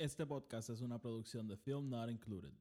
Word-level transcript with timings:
Este 0.00 0.24
podcast 0.24 0.70
es 0.70 0.80
una 0.80 0.98
producción 0.98 1.46
de 1.46 1.58
Film 1.58 1.90
Not 1.90 2.08
Included. 2.08 2.54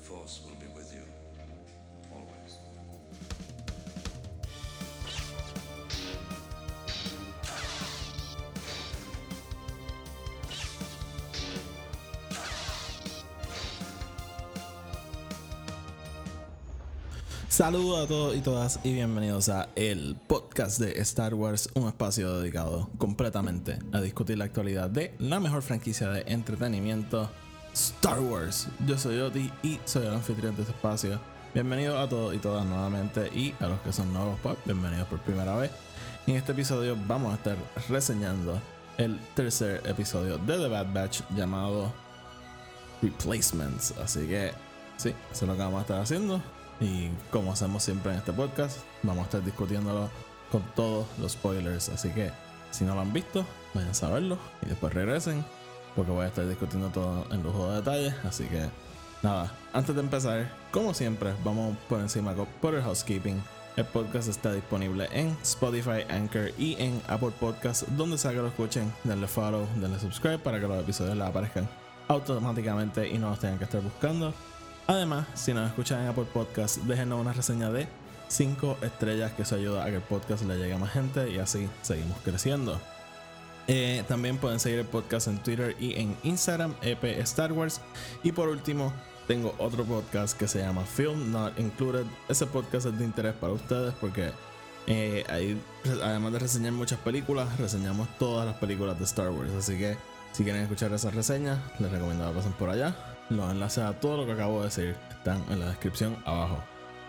Force 0.00 0.40
Saludos 17.52 18.02
a 18.02 18.08
todos 18.08 18.34
y 18.34 18.40
todas 18.40 18.80
y 18.82 18.94
bienvenidos 18.94 19.50
a 19.50 19.68
el 19.76 20.16
podcast 20.26 20.80
de 20.80 20.98
Star 21.02 21.34
Wars, 21.34 21.68
un 21.74 21.86
espacio 21.86 22.38
dedicado 22.38 22.88
completamente 22.96 23.78
a 23.92 24.00
discutir 24.00 24.38
la 24.38 24.46
actualidad 24.46 24.88
de 24.88 25.14
la 25.18 25.38
mejor 25.38 25.60
franquicia 25.60 26.08
de 26.08 26.24
entretenimiento, 26.28 27.28
Star 27.74 28.20
Wars. 28.20 28.68
Yo 28.86 28.96
soy 28.96 29.18
Oti 29.18 29.52
y 29.62 29.78
soy 29.84 30.06
el 30.06 30.14
anfitrión 30.14 30.56
de 30.56 30.62
este 30.62 30.72
espacio. 30.72 31.20
Bienvenidos 31.52 32.00
a 32.00 32.08
todos 32.08 32.34
y 32.34 32.38
todas 32.38 32.64
nuevamente 32.64 33.28
y 33.34 33.54
a 33.60 33.66
los 33.66 33.78
que 33.80 33.92
son 33.92 34.14
nuevos, 34.14 34.38
pues, 34.42 34.56
bienvenidos 34.64 35.06
por 35.08 35.20
primera 35.20 35.54
vez. 35.54 35.70
En 36.26 36.36
este 36.36 36.52
episodio 36.52 36.96
vamos 37.06 37.32
a 37.32 37.36
estar 37.36 37.58
reseñando 37.90 38.58
el 38.96 39.20
tercer 39.34 39.82
episodio 39.84 40.38
de 40.38 40.56
The 40.56 40.68
Bad 40.68 40.94
Batch 40.94 41.20
llamado 41.36 41.92
Replacements. 43.02 43.92
Así 44.02 44.20
que 44.20 44.52
sí, 44.96 45.10
eso 45.30 45.44
es 45.44 45.48
lo 45.48 45.52
que 45.52 45.60
vamos 45.60 45.80
a 45.80 45.82
estar 45.82 46.00
haciendo. 46.00 46.40
Y 46.82 47.10
como 47.30 47.52
hacemos 47.52 47.84
siempre 47.84 48.10
en 48.10 48.18
este 48.18 48.32
podcast, 48.32 48.78
vamos 49.04 49.22
a 49.22 49.24
estar 49.26 49.44
discutiéndolo 49.44 50.10
con 50.50 50.62
todos 50.74 51.06
los 51.18 51.32
spoilers. 51.32 51.88
Así 51.90 52.10
que 52.10 52.32
si 52.72 52.84
no 52.84 52.96
lo 52.96 53.02
han 53.02 53.12
visto, 53.12 53.46
vayan 53.72 53.90
a 53.90 53.94
saberlo 53.94 54.36
y 54.62 54.66
después 54.66 54.92
regresen. 54.92 55.44
Porque 55.94 56.10
voy 56.10 56.24
a 56.24 56.28
estar 56.28 56.48
discutiendo 56.48 56.88
todo 56.88 57.24
en 57.30 57.42
lujo 57.44 57.70
de 57.70 57.76
detalles. 57.76 58.14
Así 58.24 58.44
que 58.46 58.68
nada, 59.22 59.52
antes 59.72 59.94
de 59.94 60.00
empezar, 60.00 60.52
como 60.72 60.92
siempre, 60.92 61.32
vamos 61.44 61.76
por 61.88 62.00
encima 62.00 62.34
por 62.34 62.74
el 62.74 62.82
housekeeping. 62.82 63.40
El 63.76 63.84
podcast 63.86 64.28
está 64.28 64.52
disponible 64.52 65.08
en 65.12 65.28
Spotify, 65.42 66.02
Anchor 66.10 66.50
y 66.58 66.74
en 66.82 67.00
Apple 67.06 67.32
Podcasts, 67.38 67.86
donde 67.96 68.18
sea 68.18 68.32
que 68.32 68.38
lo 68.38 68.48
escuchen. 68.48 68.92
Denle 69.04 69.28
follow, 69.28 69.66
denle 69.76 70.00
subscribe 70.00 70.40
para 70.40 70.58
que 70.58 70.66
los 70.66 70.82
episodios 70.82 71.16
les 71.16 71.26
aparezcan 71.26 71.68
automáticamente 72.08 73.08
y 73.08 73.18
no 73.18 73.30
los 73.30 73.38
tengan 73.38 73.58
que 73.58 73.64
estar 73.64 73.80
buscando. 73.80 74.34
Además, 74.92 75.26
si 75.32 75.54
nos 75.54 75.66
escuchan 75.66 76.02
en 76.02 76.08
Apple 76.08 76.26
Podcast, 76.30 76.76
déjenos 76.82 77.18
una 77.18 77.32
reseña 77.32 77.70
de 77.70 77.88
5 78.28 78.76
estrellas 78.82 79.32
que 79.32 79.40
eso 79.40 79.56
ayuda 79.56 79.84
a 79.84 79.86
que 79.86 79.96
el 79.96 80.02
podcast 80.02 80.44
le 80.44 80.58
llegue 80.58 80.74
a 80.74 80.78
más 80.78 80.92
gente 80.92 81.30
y 81.30 81.38
así 81.38 81.66
seguimos 81.80 82.18
creciendo. 82.22 82.78
Eh, 83.68 84.04
también 84.06 84.36
pueden 84.36 84.60
seguir 84.60 84.80
el 84.80 84.84
podcast 84.84 85.28
en 85.28 85.38
Twitter 85.38 85.74
y 85.80 85.98
en 85.98 86.14
Instagram, 86.24 86.74
EP 86.82 87.04
Star 87.20 87.54
Wars. 87.54 87.80
Y 88.22 88.32
por 88.32 88.50
último, 88.50 88.92
tengo 89.26 89.54
otro 89.56 89.84
podcast 89.84 90.36
que 90.38 90.46
se 90.46 90.58
llama 90.58 90.84
Film 90.84 91.32
Not 91.32 91.58
Included. 91.58 92.04
Ese 92.28 92.44
podcast 92.44 92.84
es 92.84 92.98
de 92.98 93.04
interés 93.06 93.32
para 93.32 93.54
ustedes 93.54 93.94
porque 93.98 94.30
eh, 94.86 95.24
ahí, 95.30 95.58
además 96.02 96.34
de 96.34 96.38
reseñar 96.38 96.72
muchas 96.72 96.98
películas, 96.98 97.58
reseñamos 97.58 98.08
todas 98.18 98.44
las 98.44 98.56
películas 98.56 98.98
de 98.98 99.04
Star 99.06 99.30
Wars. 99.30 99.52
Así 99.52 99.78
que 99.78 99.96
si 100.32 100.44
quieren 100.44 100.62
escuchar 100.62 100.92
esas 100.92 101.14
reseñas, 101.14 101.60
les 101.78 101.90
recomiendo 101.90 102.26
que 102.28 102.36
pasen 102.36 102.52
por 102.54 102.70
allá. 102.70 102.96
Los 103.28 103.50
enlaces 103.50 103.84
a 103.84 104.00
todo 104.00 104.16
lo 104.16 104.26
que 104.26 104.32
acabo 104.32 104.58
de 104.60 104.64
decir 104.64 104.96
están 105.10 105.44
en 105.50 105.60
la 105.60 105.68
descripción 105.68 106.16
abajo. 106.24 106.62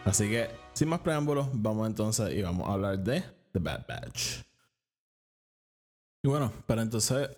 Así 0.04 0.30
que, 0.30 0.50
sin 0.74 0.90
más 0.90 1.00
preámbulos, 1.00 1.48
vamos 1.54 1.88
entonces 1.88 2.34
y 2.34 2.42
vamos 2.42 2.68
a 2.68 2.74
hablar 2.74 3.00
de 3.00 3.24
The 3.54 3.60
Bad 3.60 3.86
Batch. 3.88 4.42
Y 6.22 6.28
bueno, 6.28 6.52
para 6.68 6.82
entonces, 6.82 7.30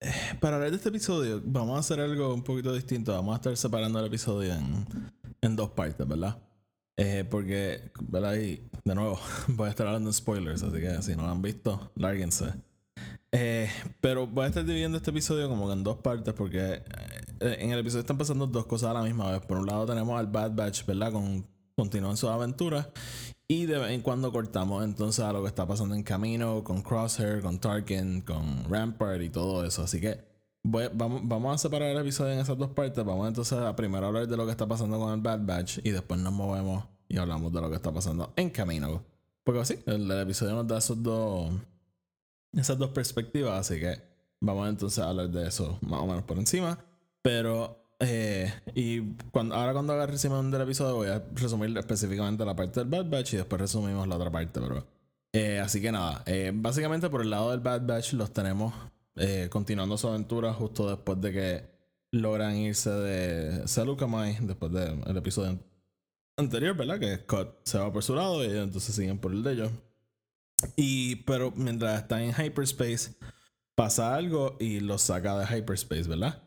eh, 0.00 0.12
para 0.40 0.56
hablar 0.56 0.70
de 0.70 0.76
este 0.76 0.88
episodio, 0.88 1.40
vamos 1.44 1.76
a 1.76 1.80
hacer 1.80 2.00
algo 2.00 2.34
un 2.34 2.42
poquito 2.42 2.74
distinto. 2.74 3.12
Vamos 3.12 3.34
a 3.34 3.36
estar 3.36 3.56
separando 3.56 4.00
el 4.00 4.06
episodio 4.06 4.52
en, 4.52 4.86
en 5.40 5.56
dos 5.56 5.70
partes, 5.70 6.06
¿verdad? 6.06 6.38
Eh, 6.96 7.24
porque, 7.30 7.92
¿verdad? 8.00 8.34
Y 8.34 8.68
de 8.84 8.94
nuevo, 8.94 9.18
voy 9.48 9.68
a 9.68 9.70
estar 9.70 9.86
hablando 9.86 10.10
de 10.10 10.14
spoilers, 10.14 10.62
así 10.62 10.80
que 10.80 11.02
si 11.02 11.14
no 11.14 11.22
lo 11.22 11.30
han 11.30 11.40
visto, 11.40 11.92
lárguense. 11.94 12.52
Eh, 13.32 13.70
pero 14.00 14.26
voy 14.26 14.44
a 14.44 14.48
estar 14.48 14.64
dividiendo 14.64 14.98
este 14.98 15.10
episodio 15.10 15.48
como 15.48 15.66
que 15.68 15.74
en 15.74 15.84
dos 15.84 15.98
partes 15.98 16.34
porque 16.34 16.82
eh, 17.40 17.56
en 17.60 17.70
el 17.70 17.78
episodio 17.78 18.00
están 18.00 18.18
pasando 18.18 18.46
dos 18.48 18.66
cosas 18.66 18.90
a 18.90 18.94
la 18.94 19.02
misma 19.02 19.30
vez. 19.30 19.40
Por 19.40 19.58
un 19.58 19.66
lado 19.66 19.86
tenemos 19.86 20.18
al 20.18 20.26
Bad 20.26 20.52
Batch, 20.54 20.84
¿verdad? 20.84 21.12
Con, 21.12 21.46
continúan 21.76 22.16
sus 22.16 22.28
aventuras 22.28 22.88
y 23.46 23.66
de 23.66 23.78
vez 23.78 23.90
en 23.92 24.02
cuando 24.02 24.32
cortamos 24.32 24.84
entonces 24.84 25.24
a 25.24 25.32
lo 25.32 25.42
que 25.42 25.48
está 25.48 25.66
pasando 25.66 25.94
en 25.94 26.02
camino 26.02 26.62
con 26.64 26.82
Crosshair, 26.82 27.40
con 27.40 27.58
Tarkin, 27.58 28.22
con 28.22 28.64
Rampart 28.68 29.22
y 29.22 29.30
todo 29.30 29.64
eso. 29.64 29.82
Así 29.84 30.00
que 30.00 30.20
voy- 30.64 30.90
vamos, 30.92 31.20
vamos 31.24 31.54
a 31.54 31.58
separar 31.58 31.88
el 31.90 31.98
episodio 31.98 32.32
en 32.32 32.40
esas 32.40 32.58
dos 32.58 32.70
partes. 32.70 33.04
Vamos 33.04 33.28
entonces 33.28 33.58
a 33.58 33.74
primero 33.76 34.06
hablar 34.08 34.26
de 34.26 34.36
lo 34.36 34.44
que 34.44 34.50
está 34.50 34.66
pasando 34.66 34.98
con 34.98 35.12
el 35.14 35.20
Bad 35.20 35.40
Batch 35.46 35.78
y 35.84 35.90
después 35.90 36.20
nos 36.20 36.32
movemos 36.32 36.84
y 37.08 37.16
hablamos 37.16 37.52
de 37.52 37.60
lo 37.60 37.70
que 37.70 37.76
está 37.76 37.92
pasando 37.92 38.32
en 38.36 38.50
camino. 38.50 39.02
Porque 39.44 39.60
así, 39.60 39.78
el, 39.86 40.10
el 40.10 40.20
episodio 40.20 40.54
nos 40.54 40.66
da 40.66 40.78
esos 40.78 41.02
dos 41.02 41.50
esas 42.52 42.78
dos 42.78 42.90
perspectivas, 42.90 43.58
así 43.60 43.80
que 43.80 44.00
vamos 44.40 44.68
entonces 44.68 44.98
a 44.98 45.08
hablar 45.10 45.28
de 45.30 45.48
eso 45.48 45.78
más 45.82 46.00
o 46.00 46.06
menos 46.06 46.24
por 46.24 46.38
encima. 46.38 46.78
Pero, 47.22 47.84
eh, 48.00 48.52
y 48.74 49.00
cuando, 49.30 49.54
ahora 49.54 49.72
cuando 49.72 49.92
haga 49.92 50.04
el 50.04 50.10
resumen 50.10 50.50
del 50.50 50.62
episodio 50.62 50.96
voy 50.96 51.08
a 51.08 51.22
resumir 51.34 51.76
específicamente 51.76 52.44
la 52.44 52.56
parte 52.56 52.80
del 52.80 52.88
Bad 52.88 53.10
Batch 53.10 53.34
y 53.34 53.36
después 53.36 53.60
resumimos 53.60 54.08
la 54.08 54.16
otra 54.16 54.30
parte, 54.30 54.60
pero... 54.60 54.86
eh, 55.32 55.60
así 55.60 55.80
que 55.80 55.92
nada, 55.92 56.22
eh, 56.26 56.50
básicamente 56.54 57.08
por 57.08 57.22
el 57.22 57.30
lado 57.30 57.50
del 57.50 57.60
Bad 57.60 57.86
Batch 57.86 58.14
los 58.14 58.32
tenemos 58.32 58.72
eh, 59.16 59.48
continuando 59.50 59.96
su 59.98 60.08
aventura 60.08 60.52
justo 60.54 60.88
después 60.88 61.20
de 61.20 61.32
que 61.32 61.70
logran 62.12 62.56
irse 62.56 62.90
de 62.90 63.68
Seleucamai, 63.68 64.38
después 64.40 64.72
del 64.72 65.16
episodio 65.16 65.58
anterior, 66.36 66.74
¿verdad? 66.76 66.98
Que 66.98 67.16
Scott 67.18 67.60
se 67.64 67.78
va 67.78 67.92
por 67.92 68.02
su 68.02 68.14
lado 68.14 68.42
y 68.42 68.48
entonces 68.56 68.94
siguen 68.94 69.18
por 69.18 69.32
el 69.32 69.42
de 69.42 69.52
ellos. 69.52 69.70
Y, 70.76 71.16
pero 71.16 71.52
mientras 71.56 72.02
están 72.02 72.22
en 72.22 72.34
hyperspace, 72.34 73.14
pasa 73.74 74.14
algo 74.14 74.56
y 74.60 74.80
los 74.80 75.02
saca 75.02 75.38
de 75.38 75.46
hyperspace, 75.46 76.04
¿verdad? 76.08 76.42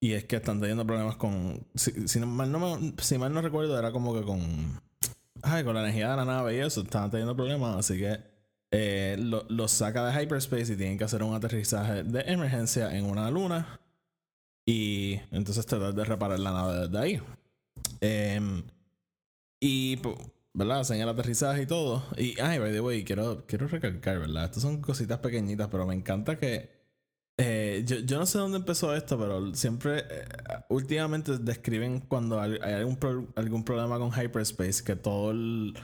Y 0.00 0.12
es 0.12 0.24
que 0.24 0.36
están 0.36 0.60
teniendo 0.60 0.86
problemas 0.86 1.16
con. 1.16 1.66
Si, 1.74 2.06
si 2.06 2.20
mal 2.20 2.50
no 2.52 3.40
recuerdo, 3.42 3.78
era 3.78 3.92
como 3.92 4.14
que 4.14 4.22
con. 4.22 4.80
Ay, 5.42 5.64
con 5.64 5.74
la 5.74 5.80
energía 5.82 6.10
de 6.10 6.16
la 6.16 6.24
nave 6.24 6.56
y 6.56 6.58
eso, 6.60 6.82
estaban 6.82 7.10
teniendo 7.10 7.36
problemas, 7.36 7.76
así 7.76 7.98
que 7.98 8.18
eh, 8.70 9.16
lo- 9.18 9.44
los 9.48 9.70
saca 9.70 10.06
de 10.06 10.22
hyperspace 10.22 10.72
y 10.72 10.76
tienen 10.76 10.98
que 10.98 11.04
hacer 11.04 11.22
un 11.22 11.34
aterrizaje 11.34 12.02
de 12.04 12.20
emergencia 12.22 12.96
en 12.96 13.04
una 13.06 13.30
luna. 13.30 13.80
Y 14.66 15.20
entonces 15.30 15.64
tratar 15.66 15.94
de 15.94 16.04
reparar 16.04 16.40
la 16.40 16.52
nave 16.52 16.74
desde 16.88 16.98
ahí. 16.98 17.22
Em, 18.00 18.64
y, 19.60 19.96
¿verdad? 20.56 20.90
El 20.90 21.08
aterrizaje 21.08 21.62
y 21.62 21.66
todo. 21.66 22.02
Y, 22.16 22.38
ay, 22.40 22.58
by 22.58 22.72
the 22.72 22.80
way, 22.80 23.04
quiero, 23.04 23.44
quiero 23.46 23.68
recalcar, 23.68 24.18
¿verdad? 24.18 24.44
Estas 24.46 24.62
son 24.62 24.80
cositas 24.80 25.18
pequeñitas, 25.20 25.68
pero 25.70 25.86
me 25.86 25.94
encanta 25.94 26.38
que. 26.38 26.70
eh, 27.38 27.84
yo, 27.86 27.96
yo 28.00 28.18
no 28.18 28.26
sé 28.26 28.38
dónde 28.38 28.58
empezó 28.58 28.94
esto, 28.94 29.18
pero 29.18 29.54
siempre. 29.54 29.98
eh, 30.10 30.24
últimamente 30.70 31.38
describen 31.38 32.00
cuando 32.00 32.40
hay 32.40 32.56
algún, 32.62 32.96
pro- 32.96 33.28
algún 33.36 33.64
problema 33.64 33.98
con 33.98 34.10
hyperspace, 34.12 34.82
que 34.84 34.96
todo 34.96 35.30
el. 35.30 35.74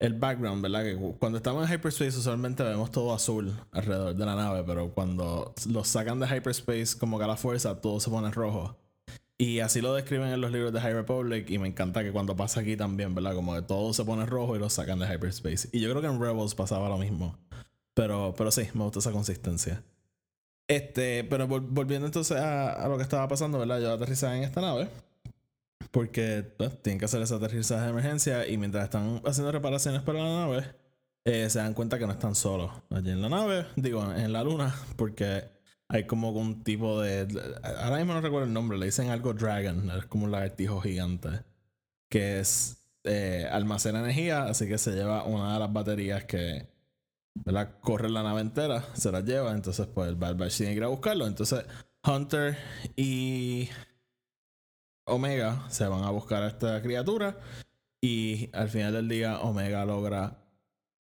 El 0.00 0.14
background, 0.14 0.62
¿verdad? 0.62 0.84
Que 0.84 0.96
cu- 0.96 1.18
cuando 1.18 1.38
estamos 1.38 1.68
en 1.68 1.74
hyperspace 1.76 2.18
usualmente 2.18 2.62
vemos 2.62 2.90
todo 2.92 3.12
azul 3.14 3.52
alrededor 3.72 4.14
de 4.14 4.26
la 4.26 4.36
nave, 4.36 4.62
pero 4.64 4.92
cuando 4.94 5.54
los 5.68 5.88
sacan 5.88 6.20
de 6.20 6.26
hyperspace 6.28 6.96
como 6.98 7.18
que 7.18 7.24
a 7.24 7.26
la 7.28 7.36
fuerza 7.36 7.80
todo 7.80 7.98
se 8.00 8.08
pone 8.10 8.30
rojo. 8.30 8.76
Y 9.40 9.60
así 9.60 9.80
lo 9.80 9.94
describen 9.94 10.30
en 10.30 10.40
los 10.40 10.50
libros 10.50 10.72
de 10.72 10.80
High 10.80 10.94
Republic 10.94 11.48
y 11.48 11.58
me 11.58 11.68
encanta 11.68 12.02
que 12.02 12.10
cuando 12.10 12.34
pasa 12.34 12.60
aquí 12.60 12.76
también, 12.76 13.14
¿verdad? 13.14 13.34
Como 13.34 13.54
que 13.54 13.62
todo 13.62 13.94
se 13.94 14.04
pone 14.04 14.26
rojo 14.26 14.56
y 14.56 14.58
lo 14.58 14.68
sacan 14.68 14.98
de 14.98 15.06
hyperspace. 15.06 15.68
Y 15.72 15.78
yo 15.78 15.88
creo 15.90 16.02
que 16.02 16.08
en 16.08 16.20
Rebels 16.20 16.56
pasaba 16.56 16.88
lo 16.88 16.98
mismo. 16.98 17.38
Pero, 17.94 18.34
pero 18.36 18.50
sí, 18.50 18.68
me 18.74 18.82
gusta 18.82 18.98
esa 18.98 19.12
consistencia. 19.12 19.82
Este, 20.66 21.22
pero 21.24 21.46
vol- 21.48 21.68
volviendo 21.68 22.06
entonces 22.06 22.36
a, 22.36 22.72
a 22.72 22.88
lo 22.88 22.96
que 22.96 23.04
estaba 23.04 23.28
pasando, 23.28 23.60
¿verdad? 23.60 23.80
Yo 23.80 23.92
aterrizaba 23.92 24.36
en 24.36 24.42
esta 24.42 24.60
nave. 24.60 24.88
Porque 25.92 26.42
pues, 26.56 26.82
tienen 26.82 26.98
que 26.98 27.04
hacer 27.04 27.22
ese 27.22 27.34
aterrizaje 27.34 27.84
de 27.84 27.90
emergencia 27.90 28.46
y 28.46 28.58
mientras 28.58 28.84
están 28.84 29.22
haciendo 29.24 29.52
reparaciones 29.52 30.02
para 30.02 30.18
la 30.18 30.46
nave, 30.46 30.64
eh, 31.24 31.48
se 31.48 31.60
dan 31.60 31.74
cuenta 31.74 31.98
que 31.98 32.06
no 32.06 32.12
están 32.12 32.34
solos 32.34 32.72
allí 32.90 33.10
en 33.10 33.22
la 33.22 33.28
nave, 33.28 33.66
digo, 33.76 34.12
en 34.12 34.32
la 34.32 34.42
luna, 34.42 34.74
porque 34.96 35.44
hay 35.88 36.06
como 36.06 36.30
un 36.30 36.62
tipo 36.64 37.00
de. 37.00 37.26
Ahora 37.62 37.96
mismo 37.98 38.14
no 38.14 38.20
recuerdo 38.20 38.46
el 38.46 38.52
nombre, 38.52 38.78
le 38.78 38.86
dicen 38.86 39.10
algo 39.10 39.34
Dragon, 39.34 39.90
es 39.90 40.06
como 40.06 40.24
un 40.24 40.30
lagartijo 40.32 40.80
gigante, 40.80 41.44
que 42.10 42.40
es. 42.40 42.76
eh, 43.04 43.48
almacena 43.50 44.00
energía, 44.00 44.44
así 44.44 44.68
que 44.68 44.78
se 44.78 44.92
lleva 44.92 45.24
una 45.24 45.54
de 45.54 45.60
las 45.60 45.72
baterías 45.72 46.24
que. 46.24 46.68
¿verdad? 47.34 47.78
Corre 47.80 48.10
la 48.10 48.22
nave 48.22 48.40
entera, 48.40 48.84
se 48.94 49.12
la 49.12 49.20
lleva, 49.20 49.52
entonces 49.52 49.86
pues 49.86 50.08
el 50.08 50.16
Bad 50.16 50.36
Batch 50.36 50.56
tiene 50.58 50.72
que 50.72 50.78
ir 50.78 50.84
a 50.84 50.88
buscarlo. 50.88 51.26
Entonces 51.26 51.64
Hunter 52.04 52.58
y 52.96 53.68
Omega 55.06 55.64
se 55.70 55.86
van 55.86 56.04
a 56.04 56.10
buscar 56.10 56.42
a 56.42 56.48
esta 56.48 56.82
criatura 56.82 57.38
y 58.00 58.50
al 58.52 58.68
final 58.68 58.92
del 58.92 59.08
día 59.08 59.40
Omega 59.40 59.84
logra 59.84 60.38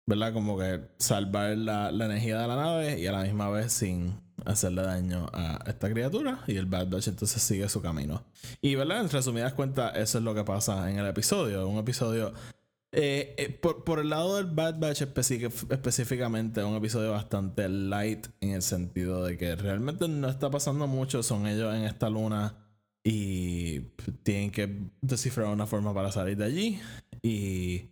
¿verdad? 0.05 0.33
Como 0.33 0.57
que 0.57 0.81
salvar 0.99 1.57
la, 1.57 1.91
la 1.91 2.05
energía 2.05 2.39
de 2.39 2.47
la 2.47 2.55
nave 2.55 2.99
y 2.99 3.07
a 3.07 3.11
la 3.11 3.23
misma 3.23 3.49
vez 3.49 3.73
sin 3.73 4.21
hacerle 4.45 4.83
daño 4.83 5.27
a 5.33 5.63
esta 5.67 5.89
criatura 5.89 6.43
y 6.47 6.55
el 6.57 6.65
Bad 6.65 6.89
Batch 6.89 7.07
entonces 7.07 7.41
sigue 7.41 7.67
su 7.69 7.81
camino. 7.81 8.23
Y 8.61 8.75
verdad, 8.75 9.01
en 9.01 9.09
resumidas 9.09 9.53
cuentas, 9.53 9.95
eso 9.95 10.17
es 10.17 10.23
lo 10.23 10.35
que 10.35 10.43
pasa 10.43 10.89
en 10.89 10.99
el 10.99 11.07
episodio. 11.07 11.67
Un 11.67 11.77
episodio 11.77 12.33
eh, 12.91 13.35
eh, 13.37 13.49
por, 13.49 13.83
por, 13.83 13.99
el 13.99 14.09
lado 14.09 14.37
del 14.37 14.45
Bad 14.45 14.79
Batch 14.79 15.01
específicamente, 15.01 16.63
un 16.63 16.75
episodio 16.75 17.11
bastante 17.11 17.67
light 17.67 18.27
en 18.39 18.51
el 18.51 18.61
sentido 18.61 19.25
de 19.25 19.37
que 19.37 19.55
realmente 19.55 20.07
no 20.07 20.29
está 20.29 20.49
pasando 20.49 20.87
mucho. 20.87 21.21
Son 21.21 21.47
ellos 21.47 21.75
en 21.75 21.83
esta 21.83 22.09
luna 22.09 22.55
y 23.03 23.81
tienen 24.23 24.51
que 24.51 24.89
descifrar 25.01 25.47
una 25.47 25.67
forma 25.67 25.93
para 25.93 26.11
salir 26.11 26.37
de 26.37 26.45
allí. 26.45 26.79
Y, 27.21 27.89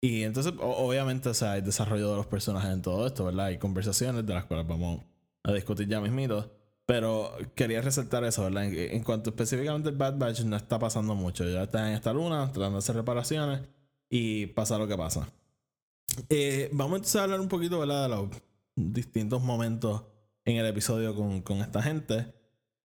y 0.00 0.22
entonces, 0.22 0.54
obviamente, 0.58 1.28
o 1.28 1.34
sea, 1.34 1.52
hay 1.52 1.60
desarrollo 1.60 2.10
de 2.10 2.16
los 2.16 2.26
personajes 2.26 2.70
en 2.72 2.82
todo 2.82 3.06
esto, 3.06 3.24
¿verdad? 3.26 3.46
Hay 3.46 3.58
conversaciones 3.58 4.26
de 4.26 4.34
las 4.34 4.46
cuales 4.46 4.66
vamos 4.66 5.02
a 5.44 5.52
discutir 5.52 5.88
ya 5.88 6.00
mismito. 6.00 6.50
Pero 6.86 7.32
quería 7.54 7.80
resaltar 7.80 8.24
eso, 8.24 8.42
¿verdad? 8.42 8.64
En, 8.64 9.02
cuanto 9.04 9.30
específicamente 9.30 9.88
el 9.88 9.96
Bad 9.96 10.18
Batch, 10.18 10.40
no 10.40 10.56
está 10.56 10.78
pasando 10.78 11.14
mucho. 11.14 11.48
Ya 11.48 11.62
están 11.62 11.88
en 11.88 11.94
esta 11.94 12.12
luna, 12.12 12.50
tratando 12.52 12.72
de 12.72 12.78
hacer 12.78 12.96
reparaciones 12.96 13.60
y 14.10 14.46
pasa 14.46 14.78
lo 14.78 14.88
que 14.88 14.96
pasa. 14.96 15.28
Eh, 16.28 16.68
vamos 16.72 17.14
a 17.14 17.22
hablar 17.22 17.40
un 17.40 17.48
poquito, 17.48 17.78
¿verdad? 17.78 18.02
De 18.02 18.08
los 18.08 18.28
distintos 18.74 19.42
momentos 19.42 20.02
en 20.44 20.56
el 20.56 20.66
episodio 20.66 21.14
con, 21.14 21.42
con 21.42 21.58
esta 21.58 21.82
gente. 21.82 22.34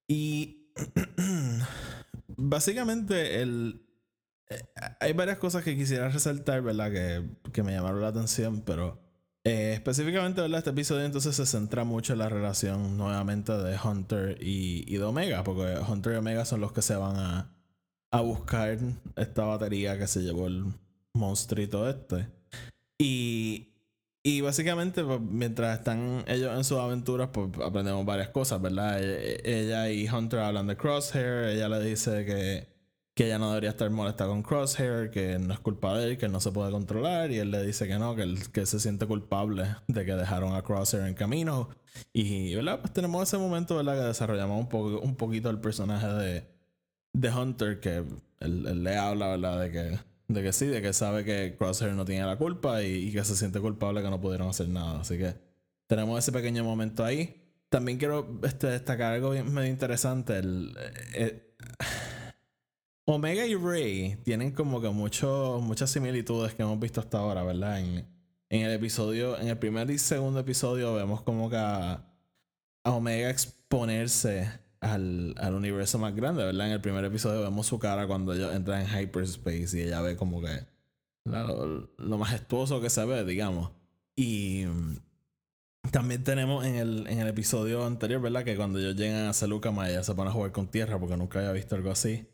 Y 0.06 0.72
básicamente 2.28 3.42
el... 3.42 3.84
Eh, 4.48 4.62
hay 5.00 5.12
varias 5.12 5.38
cosas 5.38 5.64
que 5.64 5.76
quisiera 5.76 6.08
resaltar, 6.08 6.62
¿verdad? 6.62 6.92
Que, 6.92 7.50
que 7.52 7.62
me 7.64 7.72
llamaron 7.72 8.00
la 8.00 8.08
atención, 8.08 8.62
pero 8.62 9.07
eh, 9.44 9.72
específicamente, 9.74 10.40
¿verdad? 10.40 10.58
Este 10.58 10.70
episodio 10.70 11.04
entonces 11.04 11.36
se 11.36 11.46
centra 11.46 11.84
mucho 11.84 12.12
en 12.12 12.18
la 12.18 12.28
relación 12.28 12.96
nuevamente 12.96 13.52
de 13.52 13.78
Hunter 13.82 14.38
y, 14.40 14.84
y 14.86 14.98
de 14.98 15.04
Omega, 15.04 15.44
porque 15.44 15.76
Hunter 15.88 16.14
y 16.14 16.16
Omega 16.16 16.44
son 16.44 16.60
los 16.60 16.72
que 16.72 16.82
se 16.82 16.96
van 16.96 17.16
a, 17.16 17.54
a 18.10 18.20
buscar 18.20 18.78
esta 19.16 19.44
batería 19.44 19.98
que 19.98 20.06
se 20.06 20.20
llevó 20.20 20.46
el 20.46 20.66
monstruito 21.14 21.88
este. 21.88 22.28
Y, 23.00 23.68
y 24.24 24.40
básicamente, 24.40 25.04
pues, 25.04 25.20
mientras 25.20 25.78
están 25.78 26.24
ellos 26.26 26.56
en 26.56 26.64
sus 26.64 26.78
aventuras, 26.78 27.30
pues 27.32 27.48
aprendemos 27.64 28.04
varias 28.04 28.28
cosas, 28.28 28.60
¿verdad? 28.60 29.02
E, 29.02 29.36
e, 29.44 29.60
ella 29.60 29.90
y 29.90 30.08
Hunter 30.08 30.40
hablan 30.40 30.66
de 30.66 30.76
Crosshair, 30.76 31.44
ella 31.44 31.68
le 31.68 31.80
dice 31.80 32.24
que, 32.24 32.77
que 33.18 33.26
ella 33.26 33.40
no 33.40 33.48
debería 33.48 33.70
estar 33.70 33.90
molesta 33.90 34.26
con 34.28 34.44
Crosshair, 34.44 35.10
que 35.10 35.40
no 35.40 35.52
es 35.52 35.58
culpa 35.58 35.98
de 35.98 36.10
él, 36.12 36.18
que 36.18 36.28
no 36.28 36.38
se 36.38 36.52
puede 36.52 36.70
controlar, 36.70 37.32
y 37.32 37.38
él 37.38 37.50
le 37.50 37.66
dice 37.66 37.88
que 37.88 37.98
no, 37.98 38.14
que 38.14 38.22
él 38.22 38.38
que 38.52 38.64
se 38.64 38.78
siente 38.78 39.06
culpable 39.08 39.74
de 39.88 40.04
que 40.04 40.14
dejaron 40.14 40.54
a 40.54 40.62
Crosshair 40.62 41.02
en 41.02 41.14
camino. 41.14 41.68
Y, 42.12 42.54
¿verdad? 42.54 42.78
Pues 42.80 42.92
tenemos 42.92 43.20
ese 43.24 43.36
momento, 43.36 43.74
¿verdad? 43.74 43.94
Que 43.94 44.06
desarrollamos 44.06 44.60
un, 44.60 44.68
poco, 44.68 45.00
un 45.00 45.16
poquito 45.16 45.50
el 45.50 45.58
personaje 45.58 46.06
de, 46.06 46.46
de 47.12 47.30
Hunter, 47.30 47.80
que 47.80 48.04
él 48.38 48.84
le 48.84 48.96
habla, 48.96 49.30
¿verdad? 49.30 49.62
De 49.62 49.72
que 49.72 49.98
de 50.28 50.42
que 50.44 50.52
sí, 50.52 50.66
de 50.66 50.80
que 50.80 50.92
sabe 50.92 51.24
que 51.24 51.56
Crosshair 51.58 51.94
no 51.94 52.04
tiene 52.04 52.24
la 52.24 52.36
culpa 52.36 52.84
y, 52.84 53.10
que 53.10 53.24
se 53.24 53.34
siente 53.34 53.58
culpable 53.58 54.00
que 54.00 54.10
no 54.10 54.20
pudieron 54.20 54.48
hacer 54.48 54.68
nada. 54.68 55.00
Así 55.00 55.18
que 55.18 55.34
tenemos 55.88 56.20
ese 56.20 56.30
pequeño 56.30 56.62
momento 56.62 57.04
ahí. 57.04 57.34
También 57.68 57.98
quiero 57.98 58.38
este, 58.44 58.68
destacar 58.68 59.14
algo 59.14 59.32
medio 59.32 59.70
interesante. 59.70 60.38
El, 60.38 60.72
eh, 61.14 61.56
Omega 63.10 63.46
y 63.46 63.54
Rey 63.54 64.18
tienen 64.22 64.52
como 64.52 64.82
que 64.82 64.90
mucho, 64.90 65.60
muchas 65.62 65.88
similitudes 65.88 66.52
que 66.52 66.62
hemos 66.62 66.78
visto 66.78 67.00
hasta 67.00 67.16
ahora, 67.16 67.42
¿verdad? 67.42 67.80
En, 67.80 68.06
el 68.50 68.70
episodio, 68.70 69.38
en 69.38 69.48
el 69.48 69.56
primer 69.56 69.90
y 69.90 69.98
segundo 69.98 70.40
episodio 70.40 70.92
vemos 70.92 71.22
como 71.22 71.48
que 71.48 71.56
a 71.56 72.04
Omega 72.84 73.30
exponerse 73.30 74.50
al, 74.80 75.34
al, 75.38 75.54
universo 75.54 75.98
más 75.98 76.14
grande, 76.14 76.44
¿verdad? 76.44 76.66
En 76.66 76.74
el 76.74 76.82
primer 76.82 77.02
episodio 77.02 77.40
vemos 77.40 77.66
su 77.66 77.78
cara 77.78 78.06
cuando 78.06 78.34
ella 78.34 78.54
entra 78.54 78.78
en 78.78 78.86
hyperspace 78.86 79.78
y 79.78 79.80
ella 79.84 80.02
ve 80.02 80.14
como 80.14 80.42
que 80.42 80.66
lo, 81.24 82.18
majestuoso 82.18 82.82
que 82.82 82.90
se 82.90 83.06
ve, 83.06 83.24
digamos. 83.24 83.70
Y 84.16 84.66
mm, 84.66 85.90
también 85.92 86.24
tenemos 86.24 86.66
en 86.66 86.74
el, 86.74 87.06
en 87.06 87.20
el 87.20 87.28
episodio 87.28 87.86
anterior, 87.86 88.20
¿verdad? 88.20 88.44
Que 88.44 88.54
cuando 88.54 88.78
ellos 88.78 88.96
llegan 88.96 89.28
a 89.28 89.32
Salukama 89.32 89.88
ella 89.88 90.02
se 90.02 90.14
pone 90.14 90.28
a 90.28 90.32
jugar 90.34 90.52
con 90.52 90.66
tierra 90.68 91.00
porque 91.00 91.16
nunca 91.16 91.38
había 91.38 91.52
visto 91.52 91.74
algo 91.74 91.90
así. 91.90 92.26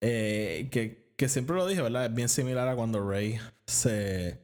Eh, 0.00 0.68
que, 0.70 1.12
que, 1.16 1.28
siempre 1.28 1.56
lo 1.56 1.66
dije, 1.66 1.82
¿verdad? 1.82 2.06
Es 2.06 2.14
bien 2.14 2.28
similar 2.28 2.68
a 2.68 2.76
cuando 2.76 3.08
Rey 3.08 3.38
se 3.66 4.40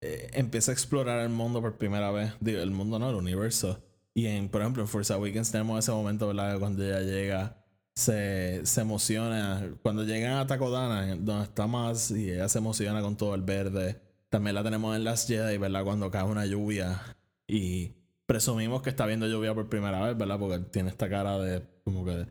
eh, 0.00 0.30
empieza 0.34 0.72
a 0.72 0.74
explorar 0.74 1.20
el 1.20 1.28
mundo 1.28 1.60
por 1.60 1.78
primera 1.78 2.10
vez. 2.10 2.32
Digo, 2.40 2.60
el 2.60 2.70
mundo 2.70 2.98
no, 2.98 3.10
el 3.10 3.16
universo. 3.16 3.82
Y 4.14 4.26
en, 4.26 4.48
por 4.48 4.60
ejemplo, 4.60 4.82
en 4.82 4.88
Forza 4.88 5.14
Awakens 5.14 5.52
tenemos 5.52 5.78
ese 5.78 5.92
momento, 5.92 6.26
¿verdad? 6.28 6.58
Cuando 6.58 6.84
ella 6.84 7.00
llega, 7.00 7.64
se, 7.94 8.64
se 8.64 8.80
emociona. 8.80 9.74
Cuando 9.82 10.04
llegan 10.04 10.34
a 10.38 10.46
Takodana, 10.46 11.16
donde 11.16 11.44
está 11.44 11.66
más, 11.66 12.10
y 12.10 12.30
ella 12.30 12.48
se 12.48 12.58
emociona 12.58 13.00
con 13.00 13.16
todo 13.16 13.34
el 13.34 13.42
verde. 13.42 14.00
También 14.28 14.54
la 14.54 14.62
tenemos 14.64 14.96
en 14.96 15.04
Last 15.04 15.28
Jedi, 15.28 15.58
¿verdad? 15.58 15.84
Cuando 15.84 16.10
cae 16.10 16.24
una 16.24 16.46
lluvia. 16.46 17.00
Y 17.46 17.92
presumimos 18.26 18.82
que 18.82 18.90
está 18.90 19.06
viendo 19.06 19.28
lluvia 19.28 19.54
por 19.54 19.68
primera 19.68 20.02
vez, 20.06 20.16
¿verdad? 20.16 20.38
Porque 20.38 20.58
tiene 20.58 20.90
esta 20.90 21.08
cara 21.08 21.38
de 21.38 21.62
como 21.84 22.04
que 22.04 22.26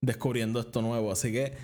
descubriendo 0.00 0.60
esto 0.60 0.82
nuevo. 0.82 1.10
Así 1.10 1.32
que 1.32 1.54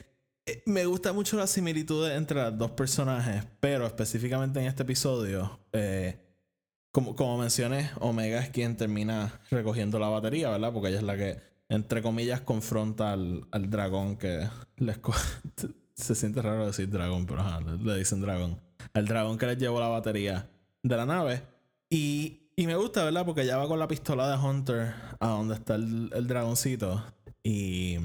me 0.67 0.87
gusta 0.87 1.13
mucho 1.13 1.37
la 1.37 1.47
similitud 1.47 2.11
entre 2.11 2.43
los 2.43 2.59
dos 2.59 2.71
personajes, 2.73 3.45
pero 3.61 3.87
específicamente 3.87 4.61
en 4.61 4.67
este 4.67 4.83
episodio, 4.83 5.61
eh, 5.73 6.19
como, 6.91 7.15
como 7.15 7.39
mencioné, 7.39 7.91
Omega 8.01 8.41
es 8.41 8.51
quien 8.51 8.77
termina 8.77 9.41
recogiendo 9.51 9.99
la 9.99 10.09
batería, 10.09 10.51
¿verdad? 10.51 10.73
Porque 10.73 10.89
ella 10.89 10.99
es 10.99 11.05
la 11.05 11.17
que, 11.17 11.41
entre 11.69 12.03
comillas, 12.03 12.41
confronta 12.41 13.13
al, 13.13 13.47
al 13.51 13.71
dragón 13.71 14.17
que 14.17 14.49
les 14.77 14.99
Se 15.95 16.15
siente 16.15 16.43
raro 16.43 16.67
decir 16.67 16.91
dragón, 16.91 17.27
pero 17.27 17.45
le, 17.61 17.97
dicen 17.97 18.21
dragón. 18.21 18.61
Al 18.95 19.07
dragón 19.07 19.39
que 19.39 19.47
les 19.47 19.59
llevó 19.59 19.79
la 19.79 19.89
batería 19.89 20.49
de 20.83 20.97
la 20.97 21.07
nave. 21.07 21.43
Y, 21.89 22.51
y 22.57 22.67
me 22.67 22.75
gusta, 22.75 23.05
¿verdad? 23.05 23.25
Porque 23.25 23.43
ella 23.43 23.59
va 23.59 23.69
con 23.69 23.79
la 23.79 23.87
pistola 23.87 24.29
de 24.29 24.43
Hunter 24.43 24.95
a 25.21 25.29
donde 25.29 25.55
está 25.55 25.77
el, 25.77 26.11
el 26.13 26.27
dragoncito. 26.27 27.05
Y. 27.45 27.99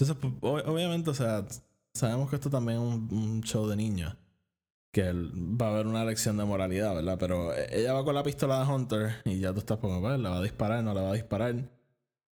Entonces, 0.00 0.16
pues, 0.40 0.64
obviamente, 0.64 1.10
o 1.10 1.14
sea, 1.14 1.44
sabemos 1.92 2.30
que 2.30 2.36
esto 2.36 2.50
también 2.50 2.78
es 2.78 2.84
un, 2.84 3.42
show 3.42 3.66
de 3.66 3.74
niños 3.74 4.16
que 4.92 5.12
va 5.12 5.66
a 5.66 5.70
haber 5.70 5.86
una 5.86 6.04
lección 6.04 6.36
de 6.36 6.44
moralidad, 6.44 6.94
¿verdad? 6.94 7.18
Pero 7.18 7.52
ella 7.54 7.92
va 7.92 8.04
con 8.04 8.14
la 8.14 8.22
pistola 8.22 8.64
de 8.64 8.72
Hunter 8.72 9.16
y 9.24 9.40
ya 9.40 9.52
tú 9.52 9.58
estás 9.58 9.78
como, 9.78 10.00
pues, 10.00 10.18
¿la 10.20 10.30
va 10.30 10.38
a 10.38 10.42
disparar? 10.42 10.84
¿No 10.84 10.94
la 10.94 11.02
va 11.02 11.10
a 11.10 11.14
disparar? 11.14 11.56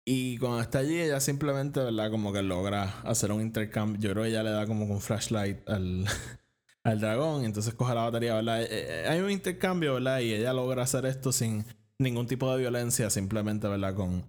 Y 0.04 0.38
cuando 0.38 0.60
está 0.60 0.80
allí, 0.80 1.00
ella 1.00 1.20
simplemente, 1.20 1.78
¿verdad? 1.78 2.10
Como 2.10 2.32
que 2.32 2.42
logra 2.42 3.00
hacer 3.02 3.30
un 3.30 3.40
intercambio. 3.40 4.00
Yo 4.00 4.10
creo 4.10 4.24
que 4.24 4.30
ella 4.30 4.42
le 4.42 4.50
da 4.50 4.66
como 4.66 4.84
un 4.84 5.00
flashlight 5.00 5.68
al, 5.68 6.04
al 6.82 7.00
dragón 7.00 7.42
y 7.42 7.46
entonces 7.46 7.74
coge 7.74 7.94
la 7.94 8.02
batería, 8.02 8.34
¿verdad? 8.34 8.62
Eh, 8.62 8.68
eh, 8.70 9.06
hay 9.08 9.20
un 9.20 9.30
intercambio, 9.30 9.94
¿verdad? 9.94 10.18
Y 10.20 10.34
ella 10.34 10.52
logra 10.52 10.82
hacer 10.82 11.06
esto 11.06 11.30
sin 11.30 11.64
ningún 11.98 12.26
tipo 12.26 12.52
de 12.52 12.58
violencia, 12.60 13.08
simplemente, 13.08 13.68
¿verdad? 13.68 13.94
Con, 13.94 14.26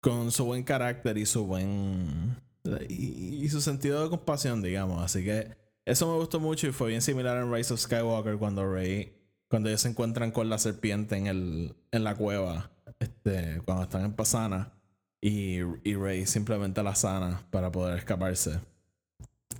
con 0.00 0.32
su 0.32 0.46
buen 0.46 0.64
carácter 0.64 1.18
y 1.18 1.26
su 1.26 1.46
buen... 1.46 2.51
y 2.88 3.48
su 3.48 3.60
sentido 3.60 4.02
de 4.02 4.10
compasión, 4.10 4.62
digamos. 4.62 5.02
Así 5.02 5.24
que 5.24 5.56
eso 5.84 6.06
me 6.06 6.16
gustó 6.16 6.38
mucho 6.38 6.68
y 6.68 6.72
fue 6.72 6.88
bien 6.88 7.02
similar 7.02 7.36
en 7.38 7.52
Rise 7.52 7.74
of 7.74 7.80
Skywalker 7.80 8.36
cuando 8.36 8.70
Rey, 8.72 9.12
cuando 9.48 9.68
ellos 9.68 9.80
se 9.80 9.88
encuentran 9.88 10.30
con 10.30 10.48
la 10.48 10.58
serpiente 10.58 11.16
en, 11.16 11.26
el, 11.26 11.74
en 11.90 12.04
la 12.04 12.14
cueva, 12.14 12.70
este, 13.00 13.60
cuando 13.64 13.82
están 13.84 14.04
en 14.04 14.12
Pasana 14.12 14.72
y, 15.20 15.56
y 15.82 15.94
Rey 15.94 16.26
simplemente 16.26 16.82
la 16.82 16.94
sana 16.94 17.44
para 17.50 17.72
poder 17.72 17.98
escaparse. 17.98 18.60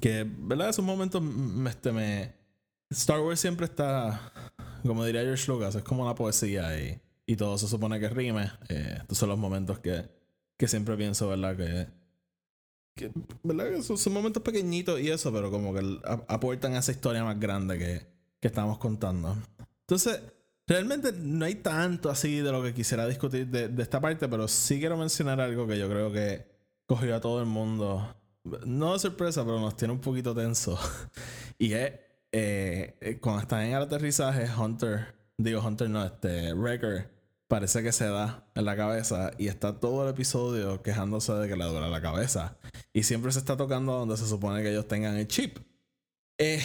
Que, 0.00 0.24
¿verdad? 0.24 0.68
Esos 0.68 0.84
momentos 0.84 1.22
este, 1.68 1.92
me... 1.92 2.34
Star 2.90 3.20
Wars 3.20 3.40
siempre 3.40 3.66
está, 3.66 4.32
como 4.86 5.04
diría 5.04 5.22
George 5.22 5.50
Lucas, 5.50 5.74
es 5.74 5.82
como 5.82 6.06
la 6.06 6.14
poesía 6.14 6.78
y, 6.78 7.00
y 7.26 7.36
todo 7.36 7.56
se 7.58 7.66
supone 7.66 7.98
que 7.98 8.08
rime. 8.08 8.52
Eh, 8.68 8.98
estos 9.00 9.18
son 9.18 9.30
los 9.30 9.38
momentos 9.38 9.78
que, 9.78 10.08
que 10.56 10.68
siempre 10.68 10.96
pienso, 10.96 11.28
¿verdad? 11.28 11.56
Que 11.56 11.88
Son, 13.82 14.12
momentos 14.12 14.42
pequeñitos 14.42 15.00
y 15.00 15.10
eso, 15.10 15.32
pero 15.32 15.50
como 15.50 15.74
que 15.74 15.80
aportan 16.28 16.74
a 16.74 16.78
esa 16.78 16.92
historia 16.92 17.24
más 17.24 17.38
grande 17.40 17.78
que, 17.78 18.06
que 18.40 18.48
estamos 18.48 18.78
contando. 18.78 19.36
Entonces, 19.80 20.20
realmente 20.66 21.12
no 21.12 21.44
hay 21.44 21.56
tanto 21.56 22.10
así 22.10 22.38
de 22.38 22.52
lo 22.52 22.62
que 22.62 22.74
quisiera 22.74 23.06
discutir 23.06 23.46
de, 23.48 23.68
de, 23.68 23.82
esta 23.82 24.00
parte, 24.00 24.28
pero 24.28 24.46
sí 24.48 24.78
quiero 24.78 24.96
mencionar 24.96 25.40
algo 25.40 25.66
que 25.66 25.78
yo 25.78 25.88
creo 25.88 26.12
que 26.12 26.46
cogió 26.86 27.16
a 27.16 27.20
todo 27.20 27.40
el 27.40 27.46
mundo. 27.46 28.14
No 28.66 28.92
de 28.92 28.98
sorpresa, 28.98 29.44
pero 29.44 29.60
nos 29.60 29.76
tiene 29.76 29.94
un 29.94 30.00
poquito 30.00 30.34
tenso. 30.34 30.78
y 31.58 31.72
es 31.72 31.92
eh, 32.32 33.18
cuando 33.20 33.42
están 33.42 33.62
en 33.62 33.72
el 33.74 33.82
aterrizaje, 33.82 34.48
Hunter, 34.58 35.14
digo 35.36 35.60
Hunter 35.60 35.90
no, 35.90 36.04
este, 36.04 36.52
Wrecker 36.54 37.10
parece 37.52 37.82
que 37.82 37.92
se 37.92 38.06
da 38.06 38.46
en 38.54 38.64
la 38.64 38.74
cabeza 38.74 39.32
y 39.36 39.48
está 39.48 39.78
todo 39.78 40.04
el 40.04 40.14
episodio 40.14 40.82
quejándose 40.82 41.34
de 41.34 41.48
que 41.48 41.54
le 41.54 41.66
duele 41.66 41.90
la 41.90 42.00
cabeza. 42.00 42.56
Y 42.94 43.02
siempre 43.02 43.30
se 43.30 43.40
está 43.40 43.58
tocando 43.58 43.92
donde 43.92 44.16
se 44.16 44.26
supone 44.26 44.62
que 44.62 44.70
ellos 44.70 44.88
tengan 44.88 45.16
el 45.18 45.28
chip. 45.28 45.58
Eh, 46.38 46.62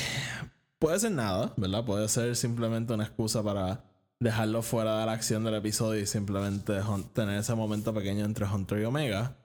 puede 0.79 0.97
ser 0.97 1.11
nada, 1.11 1.53
¿verdad? 1.57 1.83
Puede 1.83 2.07
ser 2.07 2.37
simplemente 2.37 2.93
una 2.93 3.03
excusa 3.03 3.43
para 3.43 3.83
dejarlo 4.21 4.61
fuera 4.61 5.01
de 5.01 5.05
la 5.05 5.11
acción 5.11 5.43
del 5.43 5.55
episodio 5.55 5.99
y 5.99 6.05
simplemente 6.05 6.79
tener 7.11 7.37
ese 7.37 7.53
momento 7.53 7.93
pequeño 7.93 8.23
entre 8.23 8.45
Hunter 8.45 8.79
y 8.79 8.85
Omega. 8.85 9.35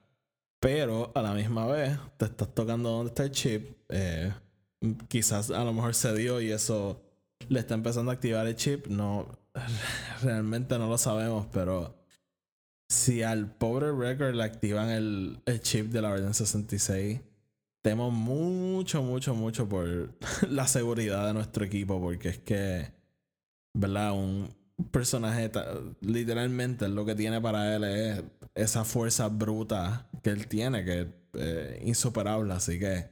Pero 0.61 1.11
a 1.13 1.23
la 1.23 1.35
misma 1.35 1.67
vez 1.67 1.99
te 2.19 2.27
estás 2.27 2.55
tocando 2.55 2.89
donde 2.89 3.09
está 3.09 3.25
el 3.25 3.33
chip. 3.33 3.79
Eh, 3.89 4.33
quizás 5.09 5.51
a 5.51 5.65
lo 5.65 5.73
mejor 5.73 5.97
se 5.97 6.15
dio 6.15 6.41
y 6.41 6.53
eso 6.53 7.03
le 7.49 7.59
está 7.59 7.75
empezando 7.75 8.13
a 8.13 8.15
activar 8.15 8.47
el 8.47 8.55
chip. 8.55 8.87
No, 8.87 9.42
realmente 10.23 10.79
no 10.79 10.89
lo 10.89 10.99
sabemos, 10.99 11.47
pero 11.53 11.95
si 12.89 13.23
al 13.23 13.55
pobre 13.55 13.93
Record 13.93 14.35
le 14.35 14.45
activan 14.45 14.91
el, 14.91 15.41
el 15.47 15.61
chip 15.61 15.87
de 15.87 16.03
la 16.03 16.11
Orden 16.11 16.35
66, 16.35 17.21
temo 17.83 18.11
mucho, 18.11 19.03
mucho, 19.03 19.35
mucho 19.35 19.69
por 19.69 20.15
la 20.49 20.67
seguridad 20.67 21.27
de 21.27 21.35
nuestro 21.35 21.65
equipo, 21.65 22.01
porque 22.01 22.31
es 22.31 22.39
que, 22.39 22.93
¿verdad? 23.75 24.13
Un 24.13 24.55
personaje, 24.91 25.51
literalmente 26.01 26.89
lo 26.89 27.05
que 27.05 27.15
tiene 27.15 27.41
para 27.41 27.77
él 27.77 27.85
es 27.85 28.23
esa 28.55 28.85
fuerza 28.85 29.29
bruta 29.29 30.09
que 30.23 30.31
él 30.31 30.47
tiene, 30.47 30.85
que 30.85 31.01
es 31.03 31.07
eh, 31.35 31.83
insuperable, 31.85 32.53
así 32.53 32.79
que 32.79 33.11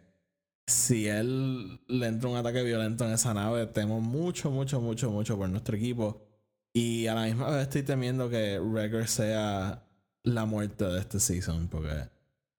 si 0.67 1.09
él 1.09 1.81
le 1.89 2.07
entra 2.07 2.31
un 2.31 2.37
ataque 2.37 2.63
violento 2.63 3.05
en 3.05 3.13
esa 3.13 3.35
nave, 3.35 3.67
temo 3.67 4.01
mucho, 4.01 4.51
mucho, 4.51 4.81
mucho, 4.81 5.11
mucho 5.11 5.37
por 5.37 5.49
nuestro 5.49 5.77
equipo. 5.77 6.30
Y 6.73 7.07
a 7.07 7.15
la 7.15 7.25
misma 7.25 7.51
vez 7.51 7.63
estoy 7.63 7.83
temiendo 7.83 8.31
que 8.31 8.59
Wrecker 8.61 9.09
sea 9.09 9.83
la 10.23 10.45
muerte 10.45 10.85
de 10.85 11.01
este 11.01 11.19
season, 11.19 11.69
porque 11.69 12.09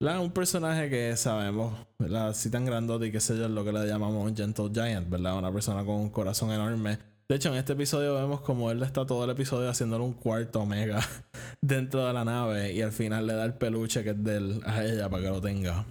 la, 0.02 0.20
un 0.20 0.32
personaje 0.32 0.90
que 0.90 1.16
sabemos, 1.16 1.78
¿verdad? 2.00 2.30
Así 2.30 2.50
tan 2.50 2.66
grandote 2.66 3.06
y 3.06 3.12
que 3.12 3.20
sé 3.20 3.38
yo, 3.38 3.48
lo 3.48 3.64
que 3.64 3.72
le 3.72 3.86
llamamos 3.86 4.28
un 4.28 4.36
Gentle 4.36 4.72
Giant, 4.74 5.08
¿verdad? 5.10 5.38
Una 5.38 5.54
persona 5.54 5.86
con 5.86 5.96
un 5.96 6.10
corazón 6.10 6.52
enorme. 6.52 6.98
De 7.30 7.36
hecho, 7.36 7.50
en 7.50 7.56
este 7.56 7.74
episodio 7.74 8.16
vemos 8.16 8.42
como 8.42 8.72
él 8.72 8.82
está 8.82 9.06
todo 9.06 9.24
el 9.24 9.30
episodio 9.30 9.70
haciéndole 9.70 10.04
un 10.04 10.14
cuarto 10.14 10.62
omega 10.62 11.00
dentro 11.62 12.06
de 12.06 12.14
la 12.14 12.26
nave 12.26 12.74
y 12.74 12.82
al 12.82 12.92
final 12.92 13.28
le 13.28 13.34
da 13.34 13.46
el 13.46 13.54
peluche 13.54 14.04
que 14.04 14.10
es 14.10 14.24
de 14.24 14.38
él 14.38 14.62
a 14.66 14.84
ella 14.84 15.08
para 15.08 15.22
que 15.22 15.30
lo 15.30 15.40
tenga. 15.40 15.86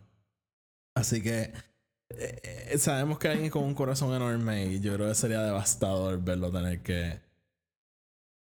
Así 0.96 1.22
que 1.22 1.52
eh, 2.10 2.68
eh, 2.72 2.78
sabemos 2.78 3.18
que 3.18 3.28
alguien 3.28 3.48
con 3.48 3.62
un 3.62 3.74
corazón 3.74 4.12
enorme 4.12 4.66
y 4.66 4.80
yo 4.80 4.92
creo 4.94 5.08
que 5.08 5.14
sería 5.14 5.40
devastador 5.42 6.20
verlo 6.20 6.50
tener 6.50 6.82
que 6.82 7.20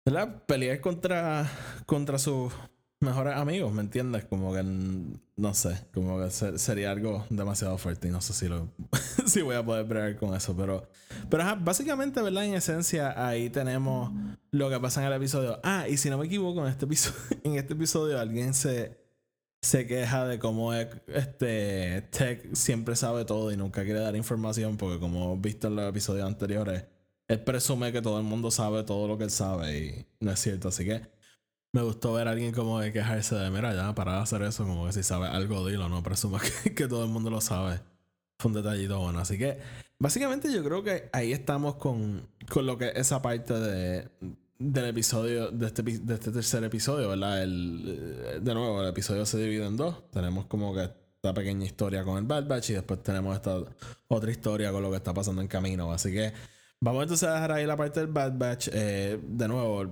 ¿verdad? 0.06 0.44
pelear 0.46 0.82
contra, 0.82 1.50
contra 1.86 2.18
sus 2.18 2.54
mejores 3.02 3.36
amigos, 3.36 3.74
¿me 3.74 3.82
entiendes? 3.82 4.26
Como 4.26 4.54
que 4.54 4.64
no 4.64 5.54
sé, 5.54 5.88
como 5.94 6.20
que 6.20 6.30
sería 6.30 6.92
algo 6.92 7.26
demasiado 7.30 7.78
fuerte 7.78 8.08
y 8.08 8.12
no 8.12 8.22
sé 8.22 8.34
si 8.34 8.48
lo 8.48 8.70
si 9.26 9.42
voy 9.42 9.56
a 9.56 9.66
poder 9.66 9.86
bregar 9.86 10.18
con 10.18 10.36
eso, 10.36 10.56
pero 10.56 10.88
pero 11.30 11.44
básicamente, 11.60 12.22
¿verdad? 12.22 12.46
En 12.46 12.54
esencia 12.54 13.28
ahí 13.28 13.50
tenemos 13.50 14.12
lo 14.52 14.70
que 14.70 14.80
pasa 14.80 15.02
en 15.02 15.08
el 15.08 15.14
episodio. 15.14 15.60
Ah, 15.64 15.88
y 15.90 15.98
si 15.98 16.10
no 16.10 16.18
me 16.18 16.28
equivoco, 16.28 16.62
en 16.62 16.72
este 16.72 16.86
episodio, 16.86 17.20
en 17.44 17.56
este 17.56 17.74
episodio 17.74 18.20
alguien 18.20 18.54
se 18.54 19.02
se 19.64 19.86
queja 19.86 20.26
de 20.26 20.40
cómo 20.40 20.74
este 20.74 22.02
Tech 22.10 22.54
siempre 22.56 22.96
sabe 22.96 23.26
todo 23.26 23.52
y 23.52 23.58
nunca 23.58 23.84
quiere 23.84 24.00
dar 24.00 24.16
información 24.16 24.76
porque 24.76 25.00
como 25.00 25.24
hemos 25.26 25.42
visto 25.42 25.68
en 25.68 25.76
los 25.76 25.88
episodios 25.88 26.26
anteriores, 26.26 26.86
él 27.32 27.40
presume 27.40 27.94
que 27.94 28.02
todo 28.02 28.18
el 28.18 28.26
mundo 28.26 28.52
sabe 28.52 28.84
todo 28.84 29.08
lo 29.08 29.18
que 29.18 29.24
él 29.24 29.32
sabe 29.32 29.78
y 29.78 30.06
no 30.20 30.32
es 30.32 30.40
cierto. 30.40 30.68
Así 30.68 30.84
que 30.84 31.02
me 31.72 31.82
gustó 31.82 32.14
ver 32.14 32.28
a 32.28 32.32
alguien 32.32 32.54
como 32.54 32.80
de 32.82 32.92
quejarse 32.92 33.36
de, 33.36 33.50
mira, 33.50 33.74
ya 33.74 33.96
para 33.96 34.22
hacer 34.22 34.42
eso, 34.42 34.66
como 34.66 34.86
que 34.86 34.92
si 34.92 35.04
sabe 35.04 35.28
algo, 35.28 35.66
dilo, 35.66 35.88
no 35.88 36.04
presuma 36.04 36.42
que, 36.64 36.76
que 36.76 36.88
todo 36.90 37.06
el 37.06 37.10
mundo 37.10 37.30
lo 37.30 37.40
sabe. 37.40 37.80
Fue 38.38 38.50
un 38.50 38.56
detallito 38.56 39.00
bueno. 39.00 39.20
Así 39.20 39.38
que 39.38 39.60
básicamente 39.98 40.52
yo 40.52 40.62
creo 40.62 40.84
que 40.84 41.10
ahí 41.14 41.32
estamos 41.32 41.76
con, 41.76 42.28
con 42.50 42.66
lo 42.66 42.78
que 42.78 42.92
esa 42.96 43.22
parte 43.22 43.54
de, 43.54 44.10
del 44.60 44.86
episodio, 44.88 45.52
de 45.52 45.68
este, 45.68 45.84
de 45.84 46.14
este 46.14 46.32
tercer 46.32 46.66
episodio, 46.66 47.08
¿verdad? 47.08 47.44
El, 47.44 48.20
eh, 48.26 48.40
de 48.42 48.54
nuevo, 48.54 48.82
el 48.82 48.90
episodio 48.90 49.26
se 49.26 49.38
divide 49.38 49.68
en 49.68 49.78
dos. 49.78 50.12
Tenemos 50.12 50.48
como 50.48 50.74
que 50.74 50.82
esta 50.84 51.34
pequeña 51.34 51.66
historia 51.66 52.04
con 52.04 52.18
el 52.18 52.26
Bad 52.26 52.48
Batch 52.48 52.72
y 52.72 52.74
después 52.74 53.02
tenemos 53.04 53.34
esta 53.38 53.58
otra 54.10 54.32
historia 54.32 54.74
con 54.74 54.84
lo 54.84 54.90
que 54.90 54.98
está 54.98 55.14
pasando 55.14 55.42
en 55.42 55.48
camino. 55.48 55.94
Así 55.94 56.12
que 56.12 56.34
vamos 56.82 57.04
entonces 57.04 57.30
a 57.30 57.36
dejar 57.36 57.52
ahí 57.54 57.66
la 57.66 57.78
parte 57.78 58.02
del 58.02 58.10
Bad 58.10 58.38
Batch. 58.38 58.70
Eh, 58.74 59.20
de 59.24 59.48
nuevo, 59.48 59.84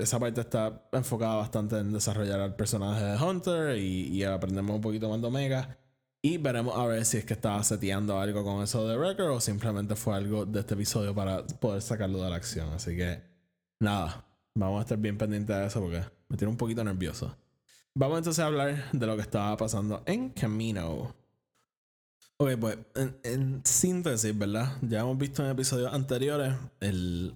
esa 0.00 0.18
parte 0.18 0.40
está 0.40 0.88
enfocada 0.92 1.36
bastante 1.36 1.78
en 1.78 1.92
desarrollar 1.92 2.40
al 2.40 2.56
personaje 2.56 3.04
de 3.04 3.22
Hunter 3.22 3.76
y, 3.76 4.22
aprendemos 4.24 4.76
un 4.76 4.80
poquito 4.80 5.08
más 5.08 5.20
de 5.20 5.26
Omega. 5.26 5.78
Y 6.22 6.38
veremos 6.38 6.76
a 6.76 6.86
ver 6.86 7.04
si 7.04 7.18
es 7.18 7.24
que 7.24 7.34
estaba 7.34 7.62
seteando 7.62 8.18
algo 8.18 8.42
con 8.42 8.62
eso 8.62 8.88
de 8.88 8.96
Wrecker 8.96 9.26
o 9.26 9.40
simplemente 9.40 9.94
fue 9.94 10.16
algo 10.16 10.46
de 10.46 10.60
este 10.60 10.74
episodio 10.74 11.14
para 11.14 11.46
poder 11.46 11.82
sacarlo 11.82 12.22
de 12.22 12.30
la 12.30 12.36
acción. 12.36 12.72
Así 12.72 12.96
que 12.96 13.36
Nada, 13.78 14.24
vamos 14.54 14.78
a 14.78 14.82
estar 14.82 14.96
bien 14.96 15.18
pendientes 15.18 15.54
de 15.54 15.66
eso 15.66 15.80
porque 15.80 16.02
me 16.28 16.36
tiene 16.38 16.50
un 16.50 16.56
poquito 16.56 16.82
nervioso. 16.82 17.36
Vamos 17.94 18.18
entonces 18.18 18.42
a 18.42 18.46
hablar 18.46 18.90
de 18.90 19.06
lo 19.06 19.16
que 19.16 19.22
estaba 19.22 19.54
pasando 19.56 20.02
en 20.06 20.30
Camino. 20.30 21.14
Ok, 22.38 22.50
pues 22.60 22.78
en, 23.24 23.62
síntesis, 23.64 24.36
¿verdad? 24.36 24.76
Ya 24.82 25.00
hemos 25.00 25.16
visto 25.16 25.42
en 25.42 25.50
episodios 25.50 25.92
anteriores 25.92 26.54
el 26.80 27.34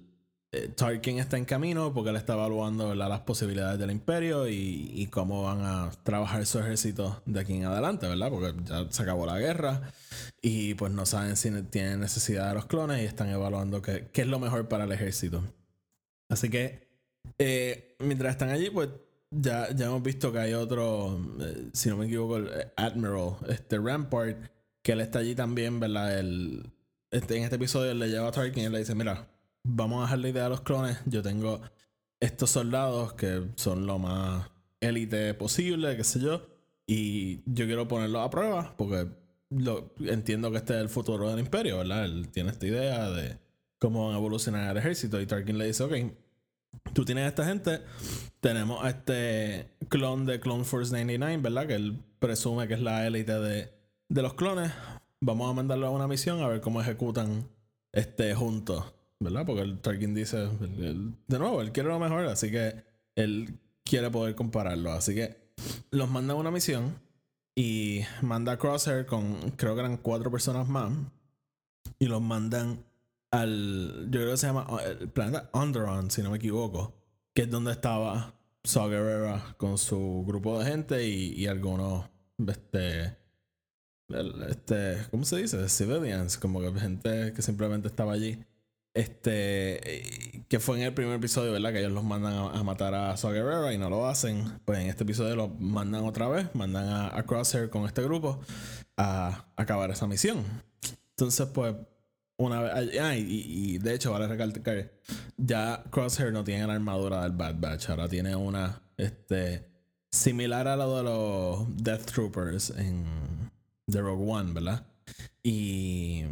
eh, 0.51 0.67
Tarkin 0.67 1.17
está 1.17 1.37
en 1.37 1.45
camino 1.45 1.91
porque 1.93 2.11
él 2.11 2.17
está 2.17 2.33
evaluando 2.33 2.93
las 2.93 3.21
posibilidades 3.21 3.79
del 3.79 3.89
imperio 3.89 4.47
y, 4.47 4.91
y, 4.93 5.07
cómo 5.07 5.43
van 5.43 5.61
a 5.61 5.91
trabajar 6.03 6.45
su 6.45 6.59
ejército 6.59 7.21
de 7.25 7.39
aquí 7.39 7.53
en 7.53 7.65
adelante, 7.65 8.07
¿verdad? 8.07 8.29
Porque 8.29 8.53
ya 8.65 8.85
se 8.91 9.01
acabó 9.01 9.25
la 9.25 9.39
guerra 9.39 9.91
y 10.41 10.75
pues 10.75 10.91
no 10.91 11.05
saben 11.05 11.35
si 11.35 11.49
tienen 11.63 12.01
necesidad 12.01 12.49
de 12.49 12.55
los 12.55 12.65
clones 12.65 13.01
y 13.01 13.05
están 13.05 13.29
evaluando 13.29 13.81
qué, 13.81 14.09
qué 14.11 14.21
es 14.21 14.27
lo 14.27 14.39
mejor 14.39 14.67
para 14.67 14.83
el 14.83 14.91
ejército. 14.91 15.41
Así 16.29 16.49
que 16.49 16.87
eh, 17.39 17.95
mientras 17.99 18.33
están 18.33 18.49
allí, 18.49 18.69
pues 18.69 18.89
ya, 19.31 19.73
ya 19.73 19.87
hemos 19.87 20.03
visto 20.03 20.31
que 20.31 20.39
hay 20.39 20.53
otro, 20.53 21.19
eh, 21.39 21.69
si 21.73 21.89
no 21.89 21.97
me 21.97 22.05
equivoco, 22.05 22.37
el 22.37 22.71
Admiral, 22.75 23.37
este 23.47 23.79
Rampart, 23.79 24.37
que 24.81 24.93
él 24.93 25.01
está 25.01 25.19
allí 25.19 25.35
también, 25.35 25.79
¿verdad? 25.79 26.19
El, 26.19 26.71
este, 27.11 27.37
en 27.37 27.43
este 27.43 27.57
episodio 27.57 27.91
él 27.91 27.99
le 27.99 28.09
lleva 28.09 28.27
a 28.27 28.31
Tarkin 28.31 28.65
y 28.65 28.69
le 28.69 28.79
dice, 28.79 28.95
mira, 28.95 29.27
vamos 29.63 29.99
a 29.99 30.03
dejar 30.03 30.19
la 30.19 30.29
idea 30.29 30.43
de 30.43 30.49
los 30.49 30.61
clones, 30.61 30.97
yo 31.05 31.21
tengo 31.21 31.61
estos 32.19 32.51
soldados 32.51 33.13
que 33.13 33.47
son 33.55 33.85
lo 33.85 33.99
más 33.99 34.49
élite 34.79 35.33
posible, 35.33 35.95
qué 35.97 36.03
sé 36.03 36.19
yo, 36.19 36.47
y 36.87 37.41
yo 37.45 37.65
quiero 37.65 37.87
ponerlos 37.87 38.25
a 38.25 38.29
prueba 38.29 38.73
porque 38.77 39.07
entiendo 40.07 40.51
que 40.51 40.57
este 40.57 40.75
es 40.75 40.81
el 40.81 40.89
futuro 40.89 41.29
del 41.29 41.39
imperio, 41.39 41.79
¿verdad? 41.79 42.05
Él 42.05 42.29
tiene 42.29 42.51
esta 42.51 42.65
idea 42.65 43.09
de 43.09 43.37
cómo 43.79 44.07
van 44.07 44.15
a 44.15 44.17
evolucionar 44.17 44.71
el 44.71 44.77
ejército. 44.77 45.19
Y 45.19 45.25
Tarkin 45.25 45.57
le 45.57 45.67
dice, 45.67 45.83
ok, 45.83 45.93
tú 46.93 47.03
tienes 47.03 47.27
esta 47.27 47.45
gente, 47.45 47.81
tenemos 48.39 48.83
a 48.83 48.89
este 48.89 49.71
clon 49.89 50.25
de 50.25 50.39
Clone 50.39 50.63
Force 50.63 50.91
99, 50.91 51.37
¿verdad? 51.41 51.67
Que 51.67 51.75
él 51.75 51.99
presume 52.19 52.67
que 52.67 52.75
es 52.75 52.81
la 52.81 53.05
élite 53.05 53.33
de, 53.39 53.80
de 54.11 54.21
los 54.21 54.33
clones. 54.33 54.71
Vamos 55.21 55.49
a 55.49 55.53
mandarlo 55.53 55.87
a 55.87 55.91
una 55.91 56.07
misión 56.07 56.41
a 56.41 56.47
ver 56.47 56.61
cómo 56.61 56.81
ejecutan 56.81 57.47
este 57.93 58.33
juntos, 58.35 58.93
¿verdad? 59.19 59.45
Porque 59.45 59.61
el 59.61 59.79
Tarkin 59.79 60.13
dice, 60.13 60.49
de 61.27 61.39
nuevo, 61.39 61.61
él 61.61 61.71
quiere 61.71 61.89
lo 61.89 61.99
mejor, 61.99 62.25
así 62.25 62.51
que 62.51 62.83
él 63.15 63.57
quiere 63.83 64.09
poder 64.09 64.35
compararlo. 64.35 64.91
Así 64.91 65.15
que 65.15 65.53
los 65.91 66.09
manda 66.09 66.33
a 66.33 66.37
una 66.37 66.51
misión 66.51 66.99
y 67.55 68.01
manda 68.21 68.53
a 68.53 68.57
Crosshair 68.57 69.05
con, 69.05 69.51
creo 69.51 69.75
que 69.75 69.81
eran 69.81 69.97
cuatro 69.97 70.29
personas 70.29 70.67
más, 70.67 70.91
y 71.99 72.07
los 72.07 72.21
mandan 72.21 72.83
al. 73.29 74.07
Yo 74.09 74.19
creo 74.21 74.31
que 74.31 74.37
se 74.37 74.47
llama 74.47 74.67
el 74.85 75.07
planeta 75.09 75.49
Onderon, 75.53 76.11
si 76.11 76.21
no 76.21 76.31
me 76.31 76.37
equivoco. 76.37 76.93
Que 77.33 77.43
es 77.43 77.49
donde 77.49 77.71
estaba 77.71 78.33
Saw 78.65 78.91
con 79.55 79.77
su 79.77 80.25
grupo 80.27 80.59
de 80.59 80.65
gente 80.65 81.07
y, 81.07 81.33
y 81.33 81.47
algunos. 81.47 82.09
Este. 82.45 83.20
Este. 84.49 84.97
¿Cómo 85.11 85.25
se 85.25 85.37
dice? 85.37 85.67
Civilians. 85.69 86.37
Como 86.37 86.61
que 86.61 86.79
gente 86.79 87.33
que 87.33 87.41
simplemente 87.41 87.87
estaba 87.87 88.13
allí. 88.13 88.43
Este. 88.93 90.43
Que 90.47 90.59
fue 90.59 90.77
en 90.77 90.83
el 90.83 90.93
primer 90.93 91.15
episodio, 91.15 91.51
¿verdad? 91.51 91.71
Que 91.71 91.79
ellos 91.79 91.91
los 91.91 92.03
mandan 92.03 92.33
a, 92.33 92.63
matar 92.63 92.93
a 92.93 93.15
Saw 93.17 93.71
y 93.71 93.77
no 93.77 93.89
lo 93.89 94.07
hacen. 94.07 94.59
Pues 94.65 94.79
en 94.79 94.87
este 94.87 95.03
episodio 95.03 95.35
los 95.35 95.59
mandan 95.59 96.03
otra 96.03 96.27
vez. 96.27 96.53
Mandan 96.53 96.87
a, 96.87 97.17
a 97.17 97.23
Crosshair 97.23 97.69
con 97.69 97.85
este 97.85 98.01
grupo 98.03 98.39
a 98.97 99.45
acabar 99.55 99.91
esa 99.91 100.07
misión. 100.07 100.43
Entonces, 101.11 101.47
pues 101.53 101.75
una 102.41 102.61
vez, 102.61 102.99
ah, 102.99 103.15
y, 103.15 103.77
de 103.77 103.93
hecho, 103.93 104.11
vale 104.11 104.27
recalcar, 104.27 104.91
ya 105.37 105.83
Crosshair 105.91 106.33
no 106.33 106.43
tiene 106.43 106.65
la 106.65 106.73
armadura 106.73 107.21
del 107.23 107.33
Bad 107.33 107.55
Batch, 107.59 107.89
ahora 107.89 108.07
tiene 108.07 108.35
una 108.35 108.81
este, 108.97 109.67
similar 110.11 110.67
a 110.67 110.75
lo 110.75 110.97
de 110.97 111.03
los 111.03 111.83
Death 111.83 112.05
Troopers 112.05 112.71
en 112.71 113.05
The 113.91 114.01
Rogue 114.01 114.31
One, 114.31 114.53
¿verdad? 114.53 114.85
Y. 115.43 116.23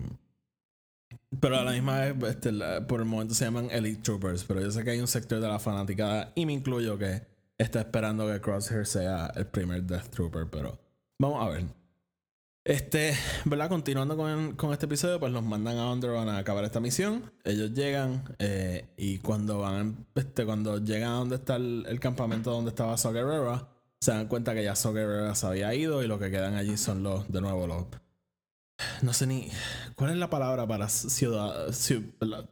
Pero 1.40 1.58
a 1.58 1.64
la 1.64 1.72
misma 1.72 2.00
vez, 2.00 2.16
este, 2.24 2.52
por 2.88 3.02
el 3.02 3.06
momento 3.06 3.36
se 3.36 3.46
llaman 3.46 3.70
Elite 3.72 4.02
Troopers, 4.02 4.44
pero 4.46 4.62
yo 4.62 4.72
sé 4.72 4.84
que 4.84 4.92
hay 4.92 5.00
un 5.00 5.08
sector 5.08 5.40
de 5.40 5.48
la 5.48 5.60
fanaticada, 5.60 6.32
y 6.36 6.46
me 6.46 6.54
incluyo, 6.54 6.98
que 6.98 7.22
está 7.58 7.82
esperando 7.82 8.26
que 8.28 8.42
Crosshair 8.42 8.86
sea 8.86 9.32
el 9.36 9.46
primer 9.46 9.84
Death 9.84 10.10
Trooper, 10.10 10.48
pero 10.50 10.80
vamos 11.20 11.46
a 11.46 11.50
ver. 11.50 11.66
Este, 12.64 13.16
¿verdad? 13.46 13.70
Continuando 13.70 14.16
con, 14.16 14.56
con 14.56 14.74
este 14.74 14.86
episodio, 14.86 15.20
pues 15.20 15.32
los 15.32 15.44
mandan 15.44 15.78
a 15.78 15.92
Underground 15.92 16.30
a 16.30 16.38
acabar 16.38 16.64
esta 16.66 16.80
misión. 16.80 17.32
Ellos 17.44 17.74
llegan 17.74 18.24
eh, 18.40 18.86
y 18.98 19.20
cuando 19.20 19.60
van, 19.60 20.06
este, 20.16 20.46
cuando 20.46 20.78
llegan 20.78 21.12
a 21.12 21.16
donde 21.16 21.36
está 21.36 21.56
el, 21.56 21.86
el 21.88 22.00
campamento 22.00 22.52
donde 22.52 22.70
estaba 22.70 22.98
So 22.98 23.12
Guerrera, 23.12 23.68
se 24.00 24.12
dan 24.12 24.28
cuenta 24.28 24.54
que 24.54 24.64
ya 24.64 24.74
Guerrera 24.74 25.36
se 25.36 25.48
había 25.48 25.74
ido 25.74 26.04
y 26.04 26.08
lo 26.08 26.20
que 26.20 26.32
quedan 26.32 26.56
allí 26.56 26.78
son 26.78 27.04
los, 27.04 27.30
de 27.32 27.42
nuevo, 27.42 27.68
los. 27.68 27.86
No 29.02 29.12
sé 29.12 29.28
ni. 29.28 29.50
¿Cuál 29.96 30.12
es 30.12 30.18
la 30.18 30.30
palabra 30.30 30.66
para 30.66 30.88
ciudadanos? 30.88 31.92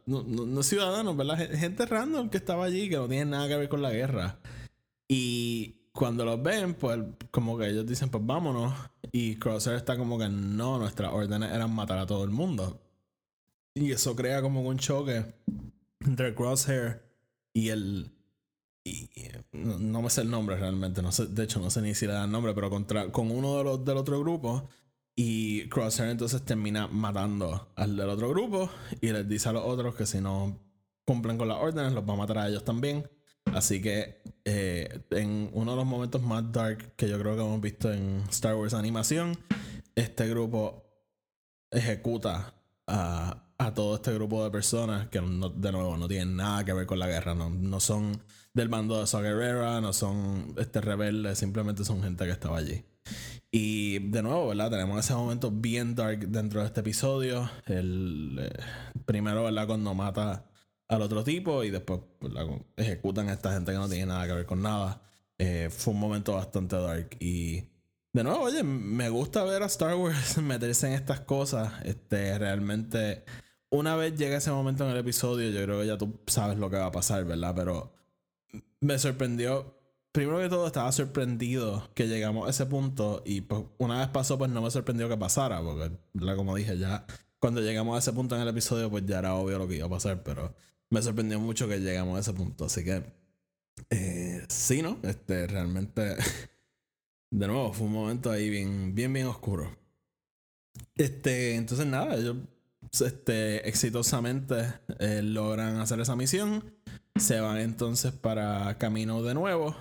no, 0.06 0.22
no, 0.22 0.46
no 0.46 0.62
ciudadanos, 0.62 1.16
¿verdad? 1.16 1.38
Gente 1.58 1.86
random 1.86 2.28
que 2.28 2.36
estaba 2.36 2.66
allí 2.66 2.90
que 2.90 2.96
no 2.96 3.08
tiene 3.08 3.30
nada 3.30 3.48
que 3.48 3.56
ver 3.56 3.68
con 3.68 3.80
la 3.80 3.90
guerra. 3.90 4.38
Y 5.08 5.88
cuando 5.92 6.26
los 6.26 6.42
ven, 6.42 6.74
pues 6.74 7.00
como 7.30 7.56
que 7.56 7.68
ellos 7.68 7.86
dicen, 7.86 8.10
pues 8.10 8.24
vámonos. 8.24 8.74
Y 9.10 9.36
Crosshair 9.36 9.76
está 9.76 9.96
como 9.96 10.18
que 10.18 10.28
no, 10.28 10.78
nuestras 10.78 11.12
órdenes 11.12 11.50
eran 11.50 11.74
matar 11.74 11.98
a 11.98 12.06
todo 12.06 12.24
el 12.24 12.30
mundo. 12.30 12.80
Y 13.74 13.92
eso 13.92 14.14
crea 14.14 14.42
como 14.42 14.60
un 14.62 14.78
choque 14.78 15.24
entre 16.00 16.34
Crosshair 16.34 17.02
y 17.54 17.70
el. 17.70 18.17
Y, 18.84 19.10
no, 19.52 20.02
me 20.02 20.10
sé 20.10 20.22
el 20.22 20.30
nombre 20.30 20.56
realmente, 20.56 21.02
no 21.02 21.12
sé, 21.12 21.26
de 21.26 21.44
hecho 21.44 21.60
no 21.60 21.70
sé 21.70 21.82
ni 21.82 21.94
si 21.94 22.06
le 22.06 22.12
dan 22.14 22.32
nombre, 22.32 22.54
pero 22.54 22.70
contra, 22.70 23.10
con 23.12 23.30
uno 23.30 23.58
de 23.58 23.64
los 23.64 23.84
del 23.84 23.96
otro 23.96 24.20
grupo. 24.20 24.68
Y 25.14 25.68
Crosshair 25.68 26.10
entonces 26.10 26.44
termina 26.44 26.86
matando 26.86 27.72
al 27.74 27.96
del 27.96 28.08
otro 28.08 28.28
grupo 28.28 28.70
y 29.00 29.10
les 29.10 29.28
dice 29.28 29.48
a 29.48 29.52
los 29.52 29.64
otros 29.64 29.96
que 29.96 30.06
si 30.06 30.20
no 30.20 30.60
cumplen 31.04 31.36
con 31.36 31.48
las 31.48 31.58
órdenes, 31.58 31.92
los 31.92 32.08
va 32.08 32.12
a 32.12 32.16
matar 32.16 32.38
a 32.38 32.48
ellos 32.48 32.64
también. 32.64 33.08
Así 33.46 33.80
que 33.80 34.22
eh, 34.44 35.06
en 35.10 35.50
uno 35.52 35.72
de 35.72 35.76
los 35.76 35.86
momentos 35.86 36.22
más 36.22 36.52
dark 36.52 36.94
que 36.96 37.08
yo 37.08 37.18
creo 37.18 37.34
que 37.34 37.42
hemos 37.42 37.60
visto 37.60 37.92
en 37.92 38.22
Star 38.30 38.54
Wars 38.54 38.74
animación, 38.74 39.36
este 39.94 40.28
grupo 40.28 40.84
ejecuta 41.70 42.54
a, 42.86 43.47
todo 43.74 43.96
este 43.96 44.12
grupo 44.14 44.44
de 44.44 44.50
personas 44.50 45.08
que 45.08 45.20
de 45.20 45.72
nuevo 45.72 45.96
no 45.96 46.08
tienen 46.08 46.36
nada 46.36 46.64
que 46.64 46.72
ver 46.72 46.86
con 46.86 46.98
la 46.98 47.06
guerra, 47.06 47.34
no, 47.34 47.80
son 47.80 48.22
del 48.54 48.68
bando 48.68 49.00
de 49.00 49.06
Gerrera, 49.06 49.80
no 49.80 49.92
son 49.92 50.54
este 50.58 50.80
rebeldes, 50.80 51.38
simplemente 51.38 51.84
son 51.84 52.02
gente 52.02 52.24
que 52.24 52.30
estaba 52.30 52.58
allí. 52.58 52.84
Y 53.50 53.98
de 54.10 54.22
nuevo, 54.22 54.48
¿verdad? 54.48 54.70
Tenemos 54.70 54.98
ese 54.98 55.14
momento 55.14 55.50
bien 55.50 55.94
dark 55.94 56.28
dentro 56.28 56.60
de 56.60 56.66
este 56.66 56.80
episodio. 56.80 57.50
El 57.66 58.38
eh, 58.40 58.62
primero, 59.06 59.44
¿verdad? 59.44 59.66
Cuando 59.66 59.94
mata 59.94 60.44
al 60.88 61.02
otro 61.02 61.24
tipo 61.24 61.64
y 61.64 61.70
después 61.70 62.00
ejecutan 62.76 63.28
a 63.28 63.34
esta 63.34 63.52
gente 63.52 63.72
que 63.72 63.78
no 63.78 63.88
tiene 63.88 64.06
nada 64.06 64.26
que 64.26 64.34
ver 64.34 64.46
con 64.46 64.62
nada. 64.62 65.02
Eh, 65.38 65.68
fue 65.70 65.94
un 65.94 66.00
momento 66.00 66.34
bastante 66.34 66.76
dark 66.76 67.16
y 67.20 67.62
de 68.12 68.24
nuevo, 68.24 68.40
oye, 68.40 68.62
me 68.64 69.08
gusta 69.10 69.44
ver 69.44 69.62
a 69.62 69.66
Star 69.66 69.94
Wars 69.94 70.38
meterse 70.42 70.88
en 70.88 70.94
estas 70.94 71.20
cosas. 71.20 71.72
Este, 71.84 72.38
realmente, 72.38 73.24
una 73.70 73.96
vez 73.96 74.16
llega 74.16 74.38
ese 74.38 74.50
momento 74.50 74.84
en 74.84 74.90
el 74.90 74.96
episodio, 74.96 75.50
yo 75.50 75.62
creo 75.62 75.80
que 75.80 75.86
ya 75.86 75.98
tú 75.98 76.18
sabes 76.26 76.58
lo 76.58 76.70
que 76.70 76.76
va 76.76 76.86
a 76.86 76.92
pasar, 76.92 77.24
¿verdad? 77.24 77.54
Pero 77.54 77.92
me 78.80 78.98
sorprendió. 78.98 79.76
Primero 80.12 80.38
que 80.40 80.48
todo, 80.48 80.66
estaba 80.66 80.90
sorprendido 80.90 81.88
que 81.94 82.08
llegamos 82.08 82.46
a 82.46 82.50
ese 82.50 82.66
punto. 82.66 83.22
Y 83.26 83.42
pues, 83.42 83.62
una 83.78 83.98
vez 84.00 84.08
pasó, 84.08 84.38
pues 84.38 84.50
no 84.50 84.62
me 84.62 84.70
sorprendió 84.70 85.08
que 85.08 85.16
pasara. 85.16 85.60
Porque, 85.62 85.90
como 86.36 86.56
dije, 86.56 86.78
ya 86.78 87.06
cuando 87.38 87.60
llegamos 87.60 87.94
a 87.94 87.98
ese 87.98 88.12
punto 88.12 88.34
en 88.34 88.42
el 88.42 88.48
episodio, 88.48 88.90
pues 88.90 89.04
ya 89.06 89.18
era 89.18 89.34
obvio 89.34 89.58
lo 89.58 89.68
que 89.68 89.76
iba 89.76 89.86
a 89.86 89.90
pasar. 89.90 90.22
Pero 90.22 90.54
me 90.90 91.02
sorprendió 91.02 91.38
mucho 91.38 91.68
que 91.68 91.78
llegamos 91.78 92.16
a 92.16 92.20
ese 92.20 92.32
punto. 92.32 92.64
Así 92.64 92.84
que, 92.84 93.04
eh, 93.90 94.44
sí, 94.48 94.82
¿no? 94.82 94.98
Este, 95.02 95.46
realmente, 95.46 96.16
de 97.30 97.46
nuevo, 97.46 97.72
fue 97.72 97.86
un 97.86 97.92
momento 97.92 98.30
ahí 98.30 98.48
bien, 98.48 98.94
bien, 98.94 99.12
bien 99.12 99.26
oscuro. 99.26 99.76
Este, 100.96 101.54
entonces 101.54 101.86
nada, 101.86 102.16
ellos 102.16 102.36
este, 102.92 103.68
exitosamente 103.68 104.74
eh, 104.98 105.22
logran 105.22 105.78
hacer 105.78 106.00
esa 106.00 106.16
misión. 106.16 106.74
Se 107.16 107.40
van 107.40 107.58
entonces 107.58 108.12
para 108.12 108.76
camino 108.78 109.22
de 109.22 109.34
nuevo. 109.34 109.76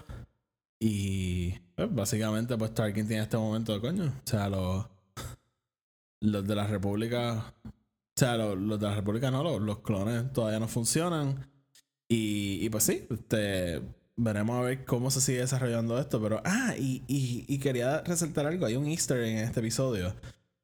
Y 0.79 1.51
pues, 1.75 1.93
básicamente, 1.93 2.57
pues 2.57 2.73
Tarkin 2.73 3.07
tiene 3.07 3.23
este 3.23 3.37
momento 3.37 3.73
de 3.73 3.81
coño. 3.81 4.05
O 4.05 4.27
sea, 4.27 4.49
los, 4.49 4.85
los 6.19 6.47
de 6.47 6.55
la 6.55 6.67
República 6.67 7.53
o 8.17 8.19
sea, 8.19 8.35
los, 8.35 8.79
de 8.79 8.87
la 8.87 8.95
República 8.95 9.29
no, 9.29 9.59
los, 9.59 9.79
clones 9.81 10.33
todavía 10.33 10.59
no 10.59 10.67
funcionan. 10.67 11.51
Y, 12.09 12.57
y 12.65 12.69
pues 12.71 12.83
sí, 12.85 13.05
este, 13.11 13.83
veremos 14.15 14.57
a 14.57 14.61
ver 14.61 14.85
cómo 14.85 15.11
se 15.11 15.21
sigue 15.21 15.41
desarrollando 15.41 15.99
esto. 15.99 16.19
Pero, 16.19 16.41
ah, 16.43 16.73
y, 16.75 17.03
y, 17.07 17.59
quería 17.59 18.01
resaltar 18.01 18.47
algo. 18.47 18.65
Hay 18.65 18.75
un 18.75 18.87
easter 18.87 19.21
en 19.21 19.37
este 19.37 19.59
episodio 19.59 20.15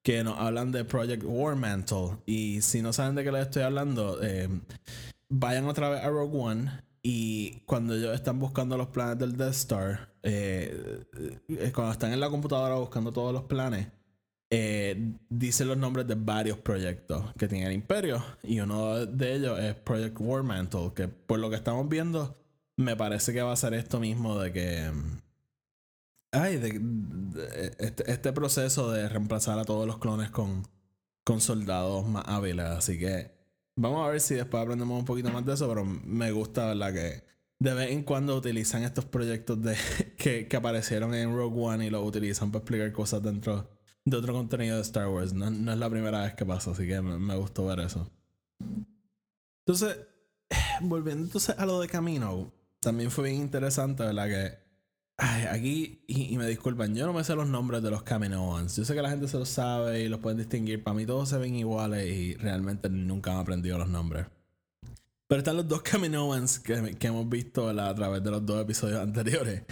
que 0.04 0.24
nos 0.24 0.38
hablan 0.38 0.72
de 0.72 0.86
Project 0.86 1.24
War 1.26 1.56
Mantle. 1.56 2.18
Y 2.26 2.62
si 2.62 2.82
no 2.82 2.94
saben 2.94 3.16
de 3.16 3.24
qué 3.24 3.32
les 3.32 3.44
estoy 3.44 3.64
hablando, 3.64 4.20
eh, 4.22 4.50
vayan 5.30 5.66
otra 5.66 5.90
vez 5.90 6.04
a 6.04 6.10
Rogue 6.10 6.38
One. 6.38 6.72
Y 7.02 7.62
cuando 7.66 7.96
ellos 7.96 8.14
están 8.14 8.40
buscando 8.40 8.78
los 8.78 8.88
planes 8.88 9.18
del 9.18 9.36
Death 9.36 9.54
Star, 9.54 10.14
eh, 10.24 11.04
eh, 11.50 11.72
cuando 11.74 11.92
están 11.92 12.14
en 12.14 12.20
la 12.20 12.30
computadora 12.30 12.76
buscando 12.76 13.12
todos 13.12 13.34
los 13.34 13.44
planes, 13.44 13.88
eh, 14.56 14.96
dice 15.30 15.66
los 15.66 15.78
nombres 15.78 16.08
de 16.08 16.14
varios 16.16 16.60
proyectos 16.60 17.34
que 17.40 17.48
tiene 17.48 17.66
el 17.66 17.74
imperio 17.74 18.24
y 18.44 18.60
uno 18.60 19.04
de 19.06 19.34
ellos 19.34 19.60
es 19.60 19.74
Project 19.74 20.16
War 20.20 20.44
Mantle 20.44 20.92
que 20.96 21.08
por 21.08 21.40
lo 21.40 21.50
que 21.50 21.56
estamos 21.56 21.90
viendo 21.90 22.36
me 22.78 22.96
parece 22.96 23.34
que 23.34 23.42
va 23.42 23.52
a 23.52 23.56
ser 23.56 23.74
esto 23.74 24.00
mismo 24.00 24.38
de 24.38 24.54
que 24.54 24.92
ay 26.34 26.56
este, 27.80 28.12
este, 28.12 28.34
proceso 28.34 28.92
de 28.92 29.08
reemplazar 29.08 29.60
a 29.60 29.66
todos 29.66 29.88
los 29.88 29.98
clones 29.98 30.30
con 30.32 30.68
con 31.24 31.40
soldados 31.40 32.06
más 32.08 32.24
hábiles 32.28 32.66
así 32.66 33.00
que 33.00 33.32
vamos 33.76 34.06
a 34.06 34.12
ver 34.12 34.20
si 34.20 34.36
después 34.36 34.62
aprendemos 34.62 35.00
un 35.00 35.06
poquito 35.06 35.30
más 35.32 35.46
de 35.46 35.54
eso 35.54 35.68
pero 35.68 35.86
me 35.86 36.32
gusta 36.32 36.68
verdad 36.68 36.94
que 36.94 37.24
de 37.60 37.74
vez 37.74 37.92
en 37.92 38.04
cuando 38.04 38.36
utilizan 38.36 38.84
estos 38.84 39.06
proyectos 39.06 39.62
de 39.62 39.78
que, 40.18 40.48
que 40.48 40.58
aparecieron 40.58 41.14
en 41.14 41.34
Rogue 41.36 41.62
One 41.62 41.86
y 41.86 41.90
los 41.90 42.06
utilizan 42.06 42.52
para 42.52 42.62
explicar 42.62 42.92
cosas 42.92 43.24
dentro 43.24 43.70
de 44.06 44.18
otro 44.18 44.34
contenido 44.34 44.76
de 44.76 44.82
Star 44.82 45.08
Wars. 45.08 45.34
No, 45.34 45.48
es 45.48 45.78
la 45.78 45.90
primera 45.90 46.24
vez 46.24 46.34
que 46.34 46.46
pasa, 46.46 46.72
así 46.72 46.88
que 46.88 47.02
me, 47.02 47.36
gustó 47.36 47.66
ver 47.66 47.80
eso. 47.80 48.10
Entonces, 49.66 49.98
volviendo 50.82 51.24
entonces 51.26 51.58
a 51.58 51.66
lo 51.66 51.80
de 51.80 51.88
Camino, 51.88 52.52
también 52.80 53.12
fue 53.12 53.30
bien 53.30 53.42
interesante, 53.42 54.04
¿verdad? 54.04 54.28
Que 54.28 54.63
aquí, 55.18 56.04
y, 56.08 56.38
me 56.38 56.48
disculpan, 56.48 56.96
yo 56.96 57.06
no 57.06 57.14
me 57.14 57.24
sé 57.24 57.36
los 57.36 57.48
nombres 57.48 57.84
de 57.84 57.92
los 57.92 58.04
Kaminoans. 58.04 58.76
Yo 58.76 58.86
sé 58.86 58.94
que 58.94 59.02
la 59.02 59.10
gente 59.10 59.28
se 59.28 59.38
los 59.38 59.50
sabe 59.50 60.02
y 60.02 60.10
los 60.10 60.20
pueden 60.20 60.38
distinguir. 60.38 60.84
Para 60.84 60.96
mí 60.96 61.06
todos 61.06 61.30
se 61.30 61.38
ven 61.38 61.56
iguales 61.56 62.06
y 62.08 62.36
realmente 62.36 62.90
nunca 62.90 63.32
han 63.32 63.40
aprendido 63.40 63.78
los 63.78 63.90
nombres. 63.90 64.28
Pero 65.28 65.40
están 65.40 65.58
los 65.58 65.68
dos 65.68 65.82
Kaminoans 65.82 66.60
que, 66.60 66.98
hemos 67.02 67.30
visto 67.30 67.70
a 67.70 67.96
través 67.96 68.24
de 68.24 68.32
los 68.32 68.46
dos 68.46 68.62
episodios 68.62 69.00
anteriores. 69.02 69.64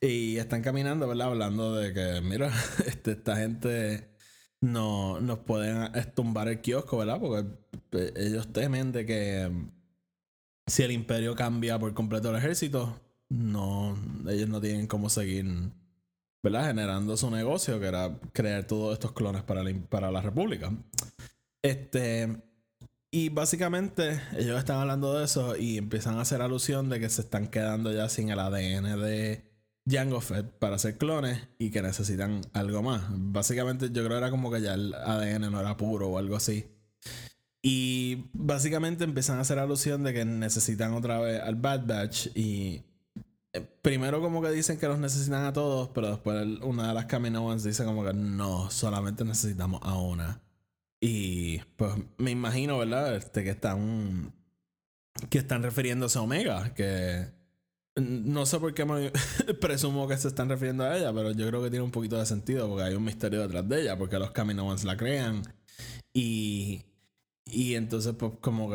Y 0.00 0.36
están 0.36 0.62
caminando, 0.62 1.08
¿verdad? 1.08 1.28
Hablando 1.28 1.74
de 1.76 1.92
que, 1.94 2.20
mira, 2.20 2.52
este, 2.86 3.12
esta 3.12 3.36
gente 3.36 4.14
no 4.60 5.20
nos 5.20 5.40
pueden 5.40 5.90
tumbar 6.14 6.48
el 6.48 6.60
kiosco, 6.60 6.98
¿verdad? 6.98 7.20
Porque 7.20 7.48
eh, 7.92 8.12
ellos 8.16 8.52
temen 8.52 8.92
de 8.92 9.06
que 9.06 9.50
si 10.66 10.82
el 10.82 10.92
imperio 10.92 11.34
cambia 11.34 11.78
por 11.78 11.92
completo 11.94 12.30
el 12.30 12.36
ejército, 12.36 12.98
no, 13.28 13.96
ellos 14.28 14.48
no 14.48 14.60
tienen 14.60 14.86
cómo 14.86 15.08
seguir. 15.08 15.46
Generando 16.42 17.16
su 17.16 17.30
negocio, 17.30 17.80
que 17.80 17.86
era 17.86 18.18
crear 18.34 18.64
todos 18.64 18.92
estos 18.92 19.12
clones 19.12 19.42
para 19.42 19.64
la, 19.64 19.74
para 19.88 20.10
la 20.10 20.20
república. 20.20 20.70
Este, 21.62 22.42
y 23.10 23.30
básicamente 23.30 24.20
ellos 24.36 24.58
están 24.58 24.78
hablando 24.78 25.16
de 25.16 25.24
eso 25.24 25.56
y 25.56 25.78
empiezan 25.78 26.18
a 26.18 26.20
hacer 26.20 26.42
alusión 26.42 26.90
de 26.90 27.00
que 27.00 27.08
se 27.08 27.22
están 27.22 27.46
quedando 27.46 27.92
ya 27.92 28.10
sin 28.10 28.28
el 28.28 28.38
ADN 28.40 29.00
de 29.00 29.44
Jango 29.88 30.20
Fett 30.20 30.50
para 30.58 30.76
hacer 30.76 30.98
clones 30.98 31.48
y 31.58 31.70
que 31.70 31.80
necesitan 31.80 32.42
algo 32.52 32.82
más. 32.82 33.04
Básicamente 33.10 33.90
yo 33.90 34.04
creo 34.04 34.18
era 34.18 34.30
como 34.30 34.50
que 34.50 34.60
ya 34.60 34.74
el 34.74 34.92
ADN 34.92 35.50
no 35.50 35.60
era 35.60 35.76
puro 35.76 36.08
o 36.08 36.18
algo 36.18 36.36
así. 36.36 36.66
Y 37.62 38.26
básicamente 38.34 39.04
empiezan 39.04 39.38
a 39.38 39.42
hacer 39.42 39.58
alusión 39.58 40.02
de 40.02 40.12
que 40.12 40.24
necesitan 40.26 40.92
otra 40.92 41.20
vez 41.20 41.40
al 41.40 41.54
Bad 41.54 41.86
Batch 41.86 42.26
y 42.34 42.82
primero 43.82 44.20
como 44.20 44.42
que 44.42 44.50
dicen 44.50 44.78
que 44.78 44.88
los 44.88 44.98
necesitan 44.98 45.44
a 45.44 45.52
todos, 45.52 45.90
pero 45.90 46.10
después 46.10 46.46
una 46.62 46.88
de 46.88 46.94
las 46.94 47.06
Kaminoans 47.06 47.64
dice 47.64 47.84
como 47.84 48.04
que 48.04 48.12
no, 48.12 48.70
solamente 48.70 49.24
necesitamos 49.24 49.80
a 49.84 49.98
una. 49.98 50.42
Y 51.00 51.58
pues 51.76 51.94
me 52.18 52.30
imagino, 52.30 52.78
¿verdad? 52.78 53.16
Este, 53.16 53.44
que 53.44 53.50
están 53.50 54.32
que 55.30 55.38
están 55.38 55.62
refiriéndose 55.62 56.18
a 56.18 56.22
Omega, 56.22 56.74
que 56.74 57.28
no 57.96 58.46
sé 58.46 58.58
por 58.58 58.74
qué 58.74 58.84
me 58.84 59.12
presumo 59.60 60.08
que 60.08 60.16
se 60.16 60.28
están 60.28 60.48
refiriendo 60.48 60.84
a 60.84 60.96
ella, 60.96 61.12
pero 61.12 61.32
yo 61.32 61.46
creo 61.46 61.62
que 61.62 61.70
tiene 61.70 61.84
un 61.84 61.92
poquito 61.92 62.18
de 62.18 62.26
sentido 62.26 62.68
porque 62.68 62.84
hay 62.84 62.94
un 62.94 63.04
misterio 63.04 63.40
detrás 63.42 63.68
de 63.68 63.82
ella, 63.82 63.96
porque 63.96 64.18
los 64.18 64.32
Kaminoans 64.32 64.84
la 64.84 64.96
crean. 64.96 65.42
Y, 66.12 66.82
y 67.44 67.74
entonces, 67.74 68.14
pues, 68.14 68.32
como 68.40 68.70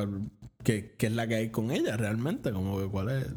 que, 0.64 0.96
¿qué 0.98 1.08
es 1.08 1.14
la 1.14 1.28
que 1.28 1.36
hay 1.36 1.50
con 1.50 1.72
ella 1.72 1.98
realmente? 1.98 2.52
Como 2.52 2.80
que 2.80 2.88
cuál 2.88 3.10
es. 3.10 3.28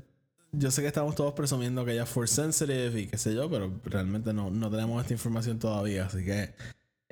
Yo 0.52 0.70
sé 0.70 0.82
que 0.82 0.88
estamos 0.88 1.14
todos 1.14 1.34
presumiendo 1.34 1.84
que 1.84 1.92
ella 1.92 2.04
es 2.04 2.08
force 2.08 2.34
sensitive 2.34 3.00
y 3.00 3.06
qué 3.06 3.18
sé 3.18 3.34
yo, 3.34 3.50
pero 3.50 3.80
realmente 3.84 4.32
no, 4.32 4.50
no 4.50 4.70
tenemos 4.70 5.00
esta 5.00 5.14
información 5.14 5.58
todavía, 5.58 6.06
así 6.06 6.24
que 6.24 6.54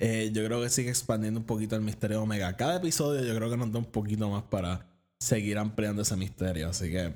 Eh, 0.02 0.30
yo 0.32 0.42
creo 0.46 0.62
que 0.62 0.70
sigue 0.70 0.88
expandiendo 0.88 1.40
un 1.40 1.46
poquito 1.46 1.76
el 1.76 1.82
misterio 1.82 2.22
Omega. 2.22 2.56
Cada 2.56 2.76
episodio 2.76 3.22
yo 3.22 3.36
creo 3.36 3.50
que 3.50 3.58
nos 3.58 3.70
da 3.70 3.78
un 3.80 3.84
poquito 3.84 4.30
más 4.30 4.42
para 4.44 4.86
seguir 5.18 5.58
ampliando 5.58 6.02
ese 6.02 6.16
misterio. 6.16 6.70
Así 6.70 6.90
que 6.90 7.14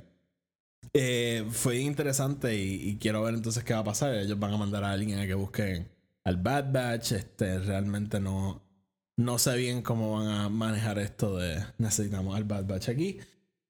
eh, 0.92 1.46
fue 1.50 1.78
interesante 1.78 2.54
y, 2.56 2.98
quiero 2.98 3.22
ver 3.22 3.34
entonces 3.34 3.64
qué 3.64 3.72
va 3.72 3.80
a 3.80 3.84
pasar. 3.84 4.14
Ellos 4.14 4.38
van 4.38 4.52
a 4.52 4.58
mandar 4.58 4.84
a 4.84 4.92
alguien 4.92 5.18
a 5.18 5.26
que 5.26 5.32
busquen 5.34 5.88
al 6.24 6.36
Bad 6.36 6.72
Batch. 6.72 7.12
Este, 7.12 7.58
realmente 7.60 8.20
no, 8.20 8.62
no 9.16 9.38
sé 9.38 9.56
bien 9.56 9.80
cómo 9.82 10.18
van 10.18 10.28
a 10.28 10.48
manejar 10.50 10.98
esto 10.98 11.38
de 11.38 11.64
necesitamos 11.78 12.36
al 12.36 12.44
Bad 12.44 12.66
Batch 12.66 12.90
aquí. 12.90 13.18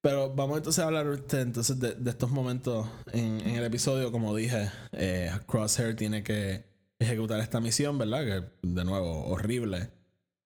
Pero 0.04 0.34
vamos 0.34 0.58
entonces 0.58 0.84
a 0.84 0.86
hablar 0.86 1.06
entonces 1.32 1.80
de, 1.80 1.96
estos 2.10 2.30
momentos 2.30 2.86
en, 3.10 3.40
el 3.40 3.64
episodio. 3.64 4.12
Como 4.12 4.36
dije, 4.36 4.70
eh, 4.92 5.30
Crosshair 5.46 5.96
tiene 5.96 6.22
que 6.22 6.62
ejecutar 6.98 7.40
esta 7.40 7.58
misión, 7.58 7.96
¿verdad? 7.96 8.22
Que 8.22 8.68
de 8.68 8.84
nuevo, 8.84 9.24
horrible. 9.28 9.92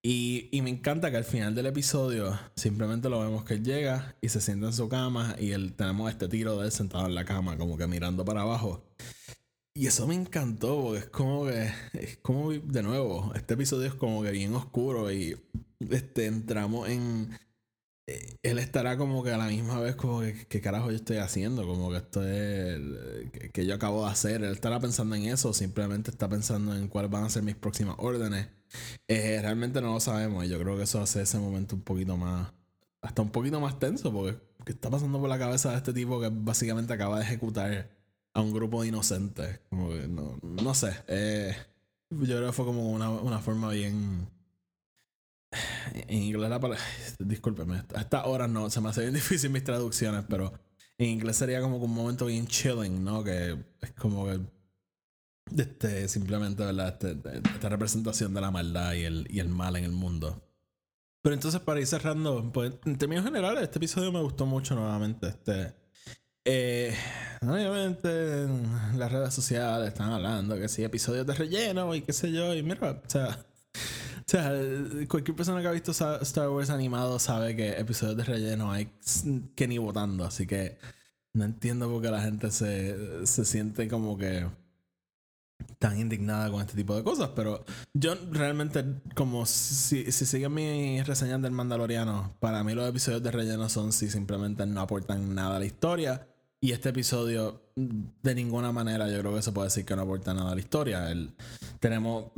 Y, 0.01 0.49
y, 0.53 0.63
me 0.63 0.71
encanta 0.71 1.11
que 1.11 1.17
al 1.17 1.25
final 1.25 1.57
del 1.57 1.67
episodio 1.67 2.39
simplemente 2.55 3.09
lo 3.09 3.21
vemos 3.21 3.45
que 3.45 3.55
él 3.55 3.65
llega 3.65 4.15
y 4.21 4.29
se 4.29 4.41
sienta 4.41 4.67
en 4.67 4.73
su 4.75 4.89
cama 4.89 5.35
y 5.41 5.51
él, 5.51 5.75
tenemos 5.75 6.09
este 6.09 6.29
tiro 6.29 6.57
de 6.57 6.67
él 6.67 6.71
sentado 6.71 7.07
en 7.07 7.17
la 7.17 7.25
cama, 7.25 7.59
como 7.59 7.77
que 7.77 7.89
mirando 7.89 8.25
para 8.25 8.43
abajo. 8.43 8.85
Y 9.75 9.89
eso 9.89 10.07
me 10.07 10.15
encantó 10.15 10.81
porque 10.83 10.99
es 11.01 11.07
como 11.09 11.47
que, 11.47 11.73
es 11.95 12.17
como, 12.19 12.53
de 12.53 12.83
nuevo, 12.85 13.33
este 13.35 13.55
episodio 13.55 13.89
es 13.89 13.95
como 13.95 14.23
que 14.23 14.31
bien 14.31 14.55
oscuro 14.55 15.11
y 15.11 15.37
este, 15.81 16.27
entramos 16.27 16.89
en 16.89 17.37
él 18.43 18.59
estará 18.59 18.97
como 18.97 19.23
que 19.23 19.31
a 19.31 19.37
la 19.37 19.49
misma 19.49 19.81
vez 19.81 19.95
como 19.95 20.21
que 20.21 20.47
qué 20.49 20.61
carajo 20.61 20.91
yo 20.91 20.97
estoy 20.97 21.19
haciendo, 21.19 21.67
como 21.67 21.91
que 21.91 21.99
esto 21.99 22.27
es 22.27 22.81
que, 23.53 23.67
yo 23.67 23.75
acabo 23.75 24.05
de 24.05 24.11
hacer, 24.11 24.43
él 24.43 24.53
estará 24.53 24.81
pensando 24.81 25.15
en 25.15 25.25
eso, 25.27 25.53
simplemente 25.53 26.11
está 26.11 26.29
pensando 26.29 26.75
en 26.75 26.89
cuáles 26.89 27.11
van 27.11 27.25
a 27.25 27.31
ser 27.31 27.43
mis 27.43 27.57
próximas 27.57 27.97
órdenes. 27.99 28.49
Eh, 29.09 29.39
realmente 29.43 29.81
no 29.81 29.95
lo 29.95 30.01
sabemos 30.01 30.45
y 30.45 30.49
yo 30.49 30.59
creo 30.59 30.77
que 30.77 30.85
eso 30.85 31.01
hace 31.01 31.23
ese 31.23 31.39
momento 31.39 31.77
un 31.77 31.83
poquito 31.83 32.17
más, 32.17 32.53
hasta 33.03 33.23
un 33.23 33.31
poquito 33.31 33.61
más 33.61 33.79
tenso, 33.79 34.13
porque 34.13 34.39
¿qué 34.65 34.73
está 34.73 34.91
pasando 34.91 35.21
por 35.21 35.29
la 35.29 35.39
cabeza 35.39 35.71
de 35.73 35.77
este 35.77 35.93
tipo 35.93 36.21
que 36.21 36.31
básicamente 36.33 36.93
acaba 36.93 37.19
de 37.19 37.25
ejecutar 37.25 37.91
a 38.33 38.41
un 38.41 38.53
grupo 38.53 38.83
de 38.83 38.89
inocentes? 38.89 39.61
Como 39.69 39.91
que 39.91 40.09
no, 40.09 40.39
no 40.43 40.75
sé, 40.75 40.93
eh, 41.09 41.55
yo 42.11 42.37
creo 42.37 42.47
que 42.47 42.53
fue 42.53 42.65
como 42.65 42.91
una, 42.91 43.11
una 43.11 43.39
forma 43.41 43.71
bien 43.71 44.29
en 45.93 46.23
inglés 46.23 46.51
la 46.51 46.61
palabra. 46.61 46.85
Discúlpeme, 47.19 47.83
a 47.95 48.01
estas 48.01 48.27
horas 48.27 48.49
no, 48.49 48.71
se 48.71 48.81
me 48.81 48.89
hace 48.89 49.03
bien 49.03 49.15
difícil 49.15 49.51
mis 49.51 49.65
traducciones, 49.65 50.25
pero 50.29 50.53
en 50.99 51.09
inglés 51.09 51.37
sería 51.37 51.61
como 51.61 51.77
un 51.77 51.95
momento 51.95 52.27
bien 52.27 52.47
chilling, 52.47 53.03
¿no? 53.05 53.23
Que 53.25 53.57
es 53.81 53.93
como 53.93 54.27
que. 54.27 54.41
Este, 55.57 56.09
simplemente, 56.09 56.65
¿verdad? 56.65 56.89
Este, 56.89 57.17
esta 57.55 57.69
representación 57.71 58.35
de 58.35 58.41
la 58.41 58.51
maldad 58.51 58.93
y 58.93 59.05
el, 59.05 59.27
y 59.31 59.41
el 59.41 59.49
mal 59.49 59.77
en 59.77 59.85
el 59.85 59.93
mundo. 59.93 60.43
Pero 61.23 61.35
entonces, 61.35 61.61
para 61.61 61.81
ir 61.81 61.87
cerrando, 61.87 62.53
pues, 62.53 62.75
en 62.85 62.99
términos 62.99 63.25
generales, 63.25 63.63
este 63.63 63.79
episodio 63.79 64.13
me 64.13 64.21
gustó 64.21 64.45
mucho 64.47 64.75
nuevamente. 64.75 65.29
Este. 65.29 65.75
Eh, 66.45 66.95
obviamente 67.43 68.09
en 68.45 68.99
las 68.99 69.13
redes 69.13 69.35
sociales 69.35 69.89
están 69.89 70.13
hablando 70.13 70.57
que 70.57 70.69
sí, 70.69 70.83
episodios 70.83 71.27
de 71.27 71.35
relleno 71.35 71.95
y 71.95 72.01
qué 72.01 72.15
sé 72.15 72.33
yo, 72.33 72.55
y 72.55 72.63
mira, 72.63 73.03
o 73.07 73.11
sea, 73.11 73.45
sea, 74.31 74.53
cualquier 75.09 75.37
persona 75.37 75.61
que 75.63 75.69
ha 75.69 75.73
visto 75.73 75.93
Star 75.93 76.49
Wars 76.51 76.71
animado 76.71 77.19
sabe 77.19 77.57
que 77.57 77.71
episodios 77.71 78.17
de 78.17 78.25
relleno 78.25 78.71
hay 78.71 78.91
que 79.55 79.67
ni 79.67 79.79
votando. 79.79 80.25
Así 80.25 80.47
que 80.47 80.79
no 81.33 81.45
entiendo 81.45 81.91
por 81.91 82.03
qué 82.03 82.11
la 82.11 82.21
gente 82.21 82.51
se, 82.51 83.27
se 83.27 83.45
siente 83.45 83.89
como 83.89 84.19
que 84.19 84.47
tan 85.79 85.99
indignada 85.99 86.51
con 86.51 86.61
este 86.61 86.75
tipo 86.75 86.95
de 86.95 87.03
cosas. 87.03 87.31
Pero 87.35 87.65
yo 87.95 88.15
realmente, 88.31 88.85
como 89.15 89.47
si, 89.47 90.13
si 90.13 90.27
siguen 90.27 90.55
mis 90.55 91.07
reseñas 91.07 91.41
del 91.43 91.53
Mandaloriano, 91.53 92.35
para 92.41 92.63
mí 92.65 92.75
los 92.75 92.89
episodios 92.89 93.23
de 93.23 93.31
relleno 93.31 93.69
son 93.69 93.93
si 93.93 94.11
simplemente 94.11 94.67
no 94.67 94.81
aportan 94.81 95.35
nada 95.35 95.57
a 95.57 95.59
la 95.59 95.67
historia 95.67 96.28
y 96.61 96.73
este 96.73 96.89
episodio, 96.89 97.63
de 97.77 98.35
ninguna 98.35 98.73
manera, 98.73 99.09
yo 99.09 99.21
creo 99.21 99.35
que 99.35 99.43
se 99.43 99.53
puede 99.53 99.69
decir 99.69 99.85
que 99.85 99.95
no 99.95 100.03
aporta 100.03 100.35
nada 100.35 100.51
a 100.51 100.55
la 100.57 100.61
historia. 100.61 101.09
El, 101.09 101.33
tenemos, 101.79 102.33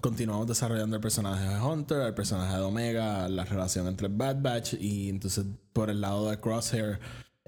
continuamos 0.00 0.46
desarrollando 0.46 0.94
el 0.94 1.02
personaje 1.02 1.48
de 1.48 1.60
Hunter, 1.60 2.02
el 2.02 2.14
personaje 2.14 2.54
de 2.54 2.62
Omega, 2.62 3.28
la 3.28 3.44
relación 3.44 3.88
entre 3.88 4.06
Bad 4.06 4.42
Batch 4.42 4.74
y 4.74 5.08
entonces 5.08 5.44
por 5.72 5.90
el 5.90 6.00
lado 6.00 6.30
de 6.30 6.38
Crosshair 6.38 7.00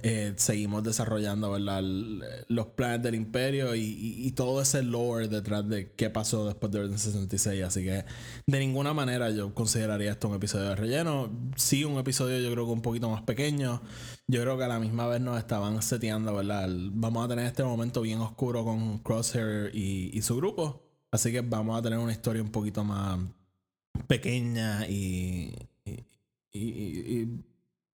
eh, 0.02 0.34
seguimos 0.36 0.84
desarrollando 0.84 1.58
los 1.58 2.66
planes 2.66 3.02
del 3.02 3.14
imperio 3.14 3.74
y, 3.74 4.30
todo 4.36 4.60
ese 4.60 4.82
lore 4.82 5.28
detrás 5.28 5.66
de 5.66 5.92
qué 5.92 6.10
pasó 6.10 6.46
después 6.46 6.70
de 6.70 6.80
Orden 6.80 6.98
66. 6.98 7.64
Así 7.64 7.82
que 7.82 8.04
de 8.46 8.58
ninguna 8.58 8.92
manera 8.92 9.30
yo 9.30 9.54
consideraría 9.54 10.12
esto 10.12 10.28
un 10.28 10.34
episodio 10.34 10.68
de 10.68 10.76
relleno. 10.76 11.30
Sí, 11.56 11.84
un 11.84 11.98
episodio 11.98 12.38
yo 12.38 12.52
creo 12.52 12.66
que 12.66 12.72
un 12.72 12.82
poquito 12.82 13.08
más 13.08 13.22
pequeño. 13.22 13.80
Yo 14.26 14.42
creo 14.42 14.58
que 14.58 14.64
a 14.64 14.68
la 14.68 14.78
misma 14.78 15.06
vez 15.06 15.20
nos 15.22 15.38
estaban 15.38 15.80
seteando, 15.82 16.34
¿verdad? 16.34 16.68
Vamos 16.92 17.24
a 17.24 17.28
tener 17.28 17.46
este 17.46 17.64
momento 17.64 18.02
bien 18.02 18.20
oscuro 18.20 18.64
con 18.64 18.98
Crosshair 18.98 19.74
y, 19.74 20.20
su 20.20 20.36
grupo. 20.36 20.82
Así 21.10 21.32
que 21.32 21.40
vamos 21.40 21.78
a 21.78 21.82
tener 21.82 21.98
una 21.98 22.12
historia 22.12 22.42
un 22.42 22.50
poquito 22.50 22.84
más 22.84 23.18
pequeña 24.06 24.86
y, 24.88 25.54
y 26.52 27.28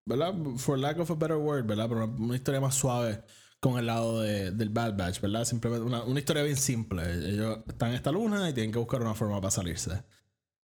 ¿verdad? 0.05 0.35
For 0.57 0.79
lack 0.79 0.99
of 0.99 1.11
a 1.11 1.15
better 1.15 1.37
word, 1.37 1.67
¿verdad? 1.67 1.88
Pero 1.88 2.07
una, 2.07 2.37
historia 2.37 2.61
más 2.61 2.75
suave 2.75 3.23
con 3.61 3.79
el 3.79 3.87
lado 3.87 4.21
de, 4.21 4.51
del 4.51 4.71
Bad 4.71 4.97
Batch, 4.97 5.21
¿verdad? 5.21 5.45
Simplemente 5.45 5.87
una, 5.87 6.03
una, 6.05 6.19
historia 6.19 6.43
bien 6.43 6.57
simple. 6.57 7.03
Ellos 7.29 7.59
están 7.69 7.91
en 7.91 7.97
esta 7.97 8.11
luna 8.11 8.49
y 8.49 8.53
tienen 8.53 8.73
que 8.73 8.79
buscar 8.79 9.01
una 9.01 9.15
forma 9.15 9.41
para 9.41 9.51
salirse. 9.51 10.05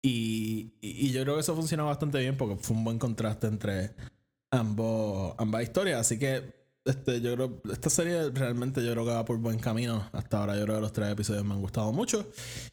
Y, 0.03 0.75
y, 0.81 1.13
yo 1.13 1.23
creo 1.23 1.35
que 1.37 1.41
eso 1.43 1.55
funciona 1.55 1.85
bastante 1.85 2.19
bien 2.19 2.37
porque 2.37 2.57
fue 2.57 2.77
un 2.77 2.85
buen 2.85 2.99
contraste 2.99 3.47
entre 3.47 3.95
ambos, 4.51 5.35
ambas 5.39 5.63
historias. 5.63 6.01
Así 6.01 6.19
que 6.19 6.63
este, 6.85 7.21
yo 7.21 7.35
creo 7.35 7.63
esta 7.73 7.89
serie 7.91 8.31
realmente 8.31 8.85
yo 8.85 8.93
creo 8.93 9.05
que 9.05 9.13
va 9.13 9.25
por 9.25 9.39
buen 9.39 9.59
camino. 9.59 10.09
Hasta 10.13 10.39
ahora 10.39 10.57
yo 10.57 10.65
creo 10.65 10.77
que 10.77 10.83
los 10.83 10.93
tres 10.93 11.11
episodios 11.11 11.45
me 11.45 11.55
han 11.55 11.61
gustado 11.61 11.93
mucho. 11.93 12.29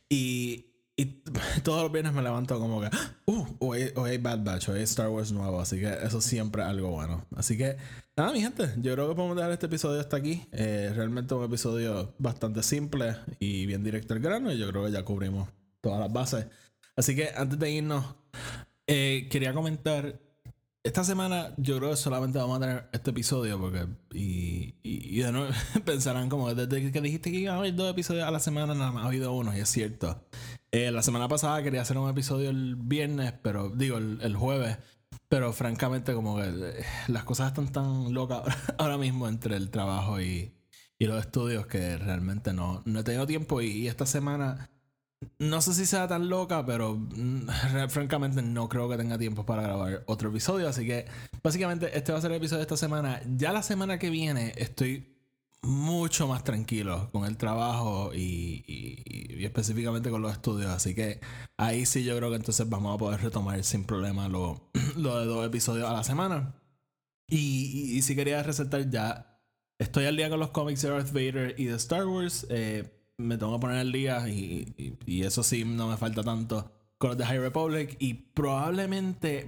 Y, 0.10 0.69
y 1.00 1.06
todos 1.64 1.84
los 1.84 1.92
viernes 1.94 2.12
me 2.14 2.22
levanto 2.22 2.60
como 2.60 2.82
que, 2.82 2.90
uh, 3.28 3.46
hoy, 3.60 3.94
hay 3.96 4.18
Bad 4.18 4.44
Batch, 4.44 4.68
hoy 4.68 4.80
hay 4.80 4.84
Star 4.84 5.08
Wars 5.08 5.32
nuevo, 5.32 5.62
así 5.62 5.80
que 5.80 5.88
eso 5.88 6.20
siempre 6.20 6.62
es 6.62 6.68
algo 6.68 6.90
bueno. 6.90 7.26
Así 7.38 7.58
que, 7.58 7.78
nada, 8.18 8.34
mi 8.34 8.42
gente, 8.42 8.74
yo 8.82 8.96
creo 8.96 9.08
que 9.08 9.16
podemos 9.16 9.38
dejar 9.38 9.54
este 9.54 9.68
episodio 9.68 10.02
hasta 10.02 10.18
aquí. 10.18 10.46
Eh, 10.52 10.92
realmente 10.94 11.34
un 11.34 11.46
episodio 11.46 12.14
bastante 12.18 12.64
simple 12.64 13.16
y 13.40 13.66
bien 13.66 13.82
directo 13.82 14.14
al 14.14 14.20
grano, 14.20 14.52
y 14.52 14.58
yo 14.58 14.68
creo 14.68 14.84
que 14.84 14.92
ya 14.92 15.06
cubrimos 15.06 15.48
todas 15.80 16.02
las 16.02 16.12
bases. 16.12 16.48
Así 16.98 17.16
que 17.16 17.30
antes 17.34 17.58
de 17.58 17.72
irnos, 17.72 18.04
eh, 18.86 19.30
quería 19.32 19.54
comentar 19.54 20.20
esta 20.84 21.04
semana 21.04 21.54
yo 21.58 21.78
creo 21.78 21.92
que 21.92 21.98
solamente 21.98 22.40
vamos 22.40 22.58
a 22.58 22.62
tener 22.62 22.90
este 22.94 23.12
episodio 23.12 23.60
porque 23.60 23.86
y, 24.14 24.76
y, 24.82 25.20
de 25.20 25.32
nuevo 25.32 25.52
pensarán 25.86 26.30
como 26.30 26.54
desde 26.54 26.92
que 26.92 27.02
dijiste 27.02 27.32
que 27.32 27.38
iba 27.40 27.54
a 27.54 27.58
haber 27.58 27.76
dos 27.76 27.92
episodios 27.92 28.26
a 28.26 28.32
la 28.32 28.40
semana 28.40 28.74
nada 28.74 28.92
más 28.92 29.04
ha 29.04 29.08
habido 29.08 29.34
uno 29.34 29.56
y 29.56 29.60
es 29.60 29.70
cierto 29.70 30.24
eh, 30.72 30.92
la 30.92 31.02
semana 31.02 31.28
pasada 31.28 31.64
quería 31.64 31.82
hacer 31.82 31.98
un 31.98 32.10
episodio 32.10 32.50
el 32.50 32.76
viernes 32.76 33.34
pero 33.42 33.70
digo 33.70 33.98
el, 33.98 34.36
jueves 34.36 34.78
pero 35.28 35.54
francamente 35.54 36.14
como 36.14 36.38
que 36.38 36.48
eh, 36.48 36.86
las 37.08 37.24
cosas 37.24 37.48
están 37.48 37.72
tan 37.72 38.14
locas 38.14 38.44
ahora 38.78 38.98
mismo 38.98 39.28
entre 39.28 39.56
el 39.56 39.70
trabajo 39.70 40.22
y, 40.22 40.54
y 40.98 41.06
los 41.06 41.20
estudios 41.20 41.68
que 41.68 41.98
realmente 41.98 42.54
no, 42.54 42.82
no 42.86 43.00
he 43.00 43.04
tenido 43.04 43.28
tiempo 43.28 43.62
y 43.62 43.88
esta 43.88 44.06
semana 44.06 44.70
no 45.38 45.62
sé 45.62 45.74
si 45.74 45.86
sea 45.86 46.08
tan 46.08 46.30
loca, 46.30 46.66
pero 46.66 46.96
mm, 46.96 47.48
francamente 47.90 48.42
no 48.42 48.70
creo 48.70 48.88
que 48.90 48.98
tenga 48.98 49.18
tiempo 49.18 49.46
para 49.46 49.64
grabar 49.64 50.04
otro 50.08 50.30
episodio. 50.30 50.68
Así 50.70 50.86
que 50.86 51.06
básicamente 51.44 51.98
este 51.98 52.12
va 52.12 52.20
a 52.20 52.22
ser 52.22 52.32
el 52.32 52.38
episodio 52.38 52.60
de 52.60 52.64
esta 52.64 52.78
semana. 52.78 53.22
Ya 53.36 53.52
la 53.52 53.64
semana 53.64 54.00
que 54.00 54.10
viene 54.10 54.54
estoy 54.56 55.19
mucho 55.62 56.28
más 56.28 56.44
tranquilo 56.44 57.10
con 57.12 57.26
el 57.26 57.38
trabajo 57.38 58.12
y, 58.14 59.36
específicamente 59.44 60.10
con 60.10 60.22
los 60.22 60.32
estudios. 60.32 60.72
Así 60.72 60.96
que 60.96 61.20
ahí 61.58 61.86
sí 61.86 62.04
yo 62.04 62.16
creo 62.18 62.30
que 62.30 62.38
entonces 62.38 62.68
vamos 62.70 62.96
a 62.96 62.98
poder 62.98 63.22
retomar 63.22 63.64
sin 63.64 63.84
problema 63.84 64.28
lo, 64.28 64.70
lo 64.98 65.20
de 65.20 65.26
dos 65.26 65.46
episodios 65.46 65.88
a 65.90 65.94
la 65.94 66.04
semana. 66.04 66.56
Y, 67.30 67.96
y, 67.98 68.02
si 68.02 68.16
quería 68.16 68.42
resaltar 68.42 68.90
ya, 68.90 69.40
estoy 69.78 70.06
al 70.06 70.18
día 70.18 70.30
con 70.30 70.40
los 70.40 70.50
cómics 70.50 70.82
de 70.82 70.90
Darth 70.90 71.12
Vader 71.12 71.56
y 71.58 71.66
de 71.66 71.76
Star 71.76 72.06
Wars. 72.08 72.48
Eh, 72.50 72.92
me 73.18 73.38
tengo 73.38 73.54
que 73.54 73.62
poner 73.62 73.80
el 73.80 73.92
día 73.92 74.28
y, 74.30 74.96
y, 75.06 75.24
eso 75.24 75.44
sí 75.44 75.66
no 75.66 75.88
me 75.90 75.98
falta 75.98 76.24
tanto 76.24 76.72
con 76.98 77.10
los 77.10 77.18
de 77.18 77.26
High 77.26 77.40
Republic 77.40 77.98
y 78.00 78.14
probablemente 78.14 79.48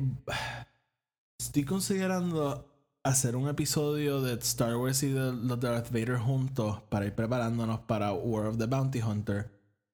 estoy 1.40 1.64
considerando 1.64 2.71
hacer 3.04 3.36
un 3.36 3.48
episodio 3.48 4.22
de 4.22 4.34
Star 4.36 4.76
Wars 4.76 5.04
y 5.04 5.10
de 5.10 5.34
los 5.34 5.60
Darth 5.60 5.92
Vader 5.92 6.18
juntos 6.18 6.82
para 6.90 7.06
ir 7.06 7.16
preparándonos 7.16 7.80
para 7.82 8.14
War 8.14 8.48
of 8.48 8.58
the 8.58 8.68
Bounty 8.68 9.02
Hunter. 9.02 9.52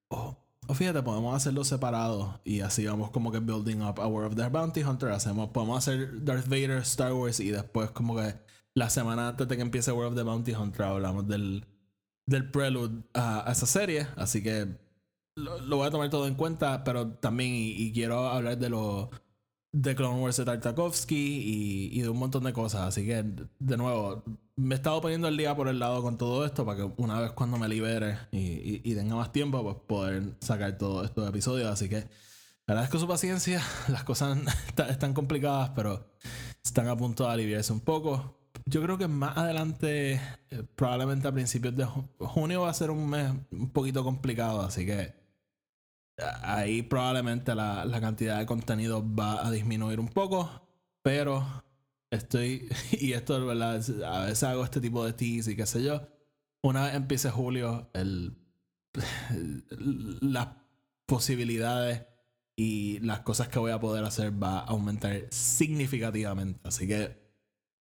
O, 0.09 0.37
fíjate, 0.73 1.01
podemos 1.01 1.35
hacerlo 1.35 1.63
separado 1.63 2.41
y 2.43 2.61
así 2.61 2.85
vamos 2.85 3.11
como 3.11 3.31
que 3.31 3.39
building 3.39 3.81
up 3.81 3.99
a 3.99 4.07
War 4.07 4.25
of 4.25 4.35
the 4.35 4.47
Bounty 4.49 4.83
Hunter. 4.83 5.11
Hacemos, 5.11 5.49
podemos 5.49 5.77
hacer 5.77 6.23
Darth 6.23 6.47
Vader, 6.47 6.79
Star 6.79 7.13
Wars 7.13 7.39
y 7.39 7.49
después 7.51 7.91
como 7.91 8.15
que 8.15 8.35
la 8.73 8.89
semana 8.89 9.29
antes 9.29 9.47
de 9.47 9.55
que 9.55 9.61
empiece 9.61 9.91
War 9.91 10.07
of 10.07 10.15
the 10.15 10.23
Bounty 10.23 10.53
Hunter 10.53 10.83
hablamos 10.83 11.27
del 11.27 11.65
del 12.27 12.51
prelude 12.51 13.03
a, 13.13 13.45
esa 13.51 13.65
serie. 13.65 14.07
Así 14.15 14.43
que 14.43 14.67
lo, 15.35 15.77
voy 15.77 15.87
a 15.87 15.91
tomar 15.91 16.09
todo 16.09 16.27
en 16.27 16.35
cuenta, 16.35 16.83
pero 16.83 17.13
también 17.13 17.53
y, 17.53 17.71
y 17.71 17.93
quiero 17.93 18.27
hablar 18.27 18.57
de 18.57 18.69
lo 18.69 19.09
de 19.71 19.95
Clone 19.95 20.21
Wars 20.21 20.37
de 20.37 20.45
Tartakovsky 20.45 21.15
y, 21.15 21.89
y 21.99 22.01
de 22.01 22.09
un 22.09 22.17
montón 22.17 22.43
de 22.43 22.53
cosas. 22.53 22.81
Así 22.81 23.05
que, 23.05 23.23
de 23.59 23.77
nuevo, 23.77 24.23
me 24.55 24.75
he 24.75 24.77
estado 24.77 25.01
poniendo 25.01 25.27
el 25.27 25.37
día 25.37 25.55
por 25.55 25.67
el 25.67 25.77
lado 25.79 26.01
con 26.01 26.17
todo 26.17 26.45
esto 26.45 26.65
para 26.65 26.77
que 26.79 26.91
una 26.97 27.19
vez 27.19 27.31
cuando 27.31 27.57
me 27.57 27.67
libere 27.67 28.17
y, 28.31 28.81
y- 28.89 28.95
tenga 28.95 29.15
más 29.15 29.31
tiempo, 29.31 29.61
pues 29.63 29.75
poder 29.87 30.35
sacar 30.39 30.77
todos 30.77 31.05
estos 31.05 31.27
episodios. 31.29 31.69
Así 31.69 31.89
que 31.89 32.07
agradezco 32.65 32.97
su 32.99 33.07
paciencia. 33.07 33.61
Las 33.89 34.03
cosas 34.03 34.37
está- 34.67 34.89
están 34.89 35.13
complicadas, 35.13 35.71
pero 35.75 36.11
están 36.63 36.87
a 36.87 36.97
punto 36.97 37.25
de 37.25 37.31
aliviarse 37.33 37.71
un 37.73 37.81
poco. 37.81 38.33
Yo 38.65 38.81
creo 38.81 38.97
que 38.97 39.07
más 39.07 39.37
adelante, 39.37 40.13
eh, 40.49 40.63
probablemente 40.75 41.27
a 41.27 41.31
principios 41.31 41.75
de 41.77 41.85
ju- 41.85 42.07
junio, 42.19 42.61
va 42.61 42.69
a 42.69 42.73
ser 42.73 42.89
un 42.89 43.07
mes 43.09 43.31
un 43.51 43.69
poquito 43.69 44.03
complicado. 44.03 44.61
Así 44.61 44.85
que 44.85 45.13
ahí 46.17 46.81
probablemente 46.81 47.53
la, 47.55 47.85
la 47.85 48.01
cantidad 48.01 48.39
de 48.39 48.45
contenido 48.45 49.05
va 49.15 49.45
a 49.45 49.51
disminuir 49.51 49.99
un 49.99 50.07
poco, 50.07 50.49
pero 51.01 51.45
estoy, 52.11 52.67
y 52.91 53.13
esto 53.13 53.37
es 53.37 53.45
verdad, 53.45 54.05
a 54.05 54.25
veces 54.25 54.43
hago 54.43 54.63
este 54.63 54.81
tipo 54.81 55.05
de 55.05 55.13
teas 55.13 55.47
y 55.47 55.55
qué 55.55 55.65
sé 55.65 55.83
yo, 55.83 56.07
una 56.63 56.85
vez 56.85 56.95
empiece 56.95 57.29
julio, 57.29 57.89
el, 57.93 58.37
las 60.21 60.49
posibilidades 61.05 62.05
y 62.55 62.99
las 62.99 63.19
cosas 63.21 63.47
que 63.49 63.59
voy 63.59 63.71
a 63.71 63.79
poder 63.79 64.03
hacer 64.03 64.31
va 64.41 64.59
a 64.59 64.65
aumentar 64.65 65.27
significativamente, 65.29 66.59
así 66.67 66.87
que 66.87 67.27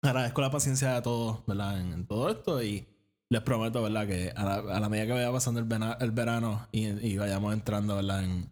agradezco 0.01 0.41
la 0.41 0.51
paciencia 0.51 0.93
de 0.93 1.01
todos, 1.01 1.45
¿verdad? 1.45 1.79
En, 1.79 1.93
en 1.93 2.07
todo 2.07 2.29
esto 2.29 2.61
y 2.63 2.87
les 3.33 3.41
prometo, 3.41 3.81
¿verdad? 3.81 4.05
Que 4.07 4.31
a 4.35 4.43
la, 4.43 4.77
a 4.85 4.89
medida 4.89 5.07
que 5.07 5.11
vaya 5.13 5.31
pasando 5.31 5.59
el, 5.59 5.65
vena- 5.65 5.97
el 5.99 6.11
verano 6.11 6.67
y, 6.71 7.17
vayamos 7.17 7.51
entrando, 7.53 7.95
¿verdad? 7.95 8.23
En 8.23 8.49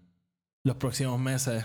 los 0.63 0.75
próximos 0.77 1.19
meses, 1.19 1.63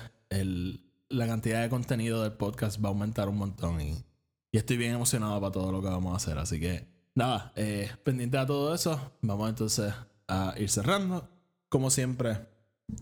la 1.08 1.26
cantidad 1.26 1.62
de 1.62 1.70
contenido 1.70 2.22
del 2.22 2.32
podcast 2.32 2.78
va 2.82 2.88
a 2.88 2.92
aumentar 2.92 3.28
un 3.30 3.38
montón 3.38 3.80
y, 3.80 4.04
y 4.52 4.58
estoy 4.58 4.76
bien 4.76 4.92
emocionado 4.92 5.40
para 5.40 5.50
todo 5.50 5.72
lo 5.72 5.80
que 5.80 5.88
vamos 5.88 6.12
a 6.12 6.16
hacer. 6.16 6.36
Así 6.38 6.60
que, 6.60 6.86
nada, 7.14 7.52
eh, 7.56 7.90
pendiente 8.04 8.36
a 8.36 8.44
todo 8.44 8.74
eso, 8.74 9.12
vamos 9.22 9.48
entonces 9.48 9.94
a 10.28 10.54
ir 10.58 10.68
cerrando. 10.68 11.28
Como 11.70 11.90
siempre, 11.90 12.36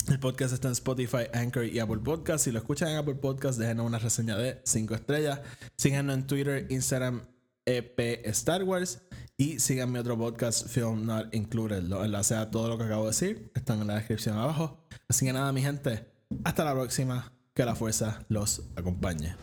el 0.09 0.21
podcast 0.21 0.55
está 0.55 0.69
en 0.69 0.73
Spotify, 0.73 1.25
Anchor 1.33 1.65
y 1.67 1.81
Apple 1.81 1.99
Podcast. 1.99 2.45
Si 2.45 2.53
lo 2.53 2.61
escuchan 2.61 2.91
en 2.91 2.99
Apple 2.99 3.17
Podcast, 3.17 3.59
déjenos 3.59 3.85
una 3.85 3.99
reseña 3.99 4.37
de 4.37 4.61
5 4.65 4.95
estrellas. 4.95 5.41
Síganos 5.77 6.15
en 6.15 6.27
Twitter, 6.29 6.67
Instagram, 6.71 7.23
EP 7.67 7.99
Star 8.29 8.63
Wars. 8.63 9.03
Y 9.45 9.61
sigan 9.61 9.93
mi 9.93 9.99
otro 9.99 10.17
podcast, 10.17 10.69
Film 10.69 11.05
Not 11.05 11.35
Included. 11.35 11.83
Los 11.83 12.03
enlaces 12.03 12.39
a 12.39 12.51
todo 12.51 12.67
lo 12.67 12.79
que 12.79 12.85
acabo 12.85 13.03
de 13.03 13.11
decir 13.11 13.53
están 13.55 13.79
en 13.83 13.89
la 13.89 13.97
descripción 13.97 14.39
abajo. 14.39 14.79
Así 15.07 15.27
que 15.27 15.35
nada, 15.35 15.53
mi 15.53 15.61
gente, 15.61 16.07
hasta 16.45 16.65
la 16.65 16.73
próxima. 16.73 17.31
Que 17.53 17.67
la 17.67 17.75
fuerza 17.75 18.25
los 18.31 18.63
acompañe. 18.75 19.37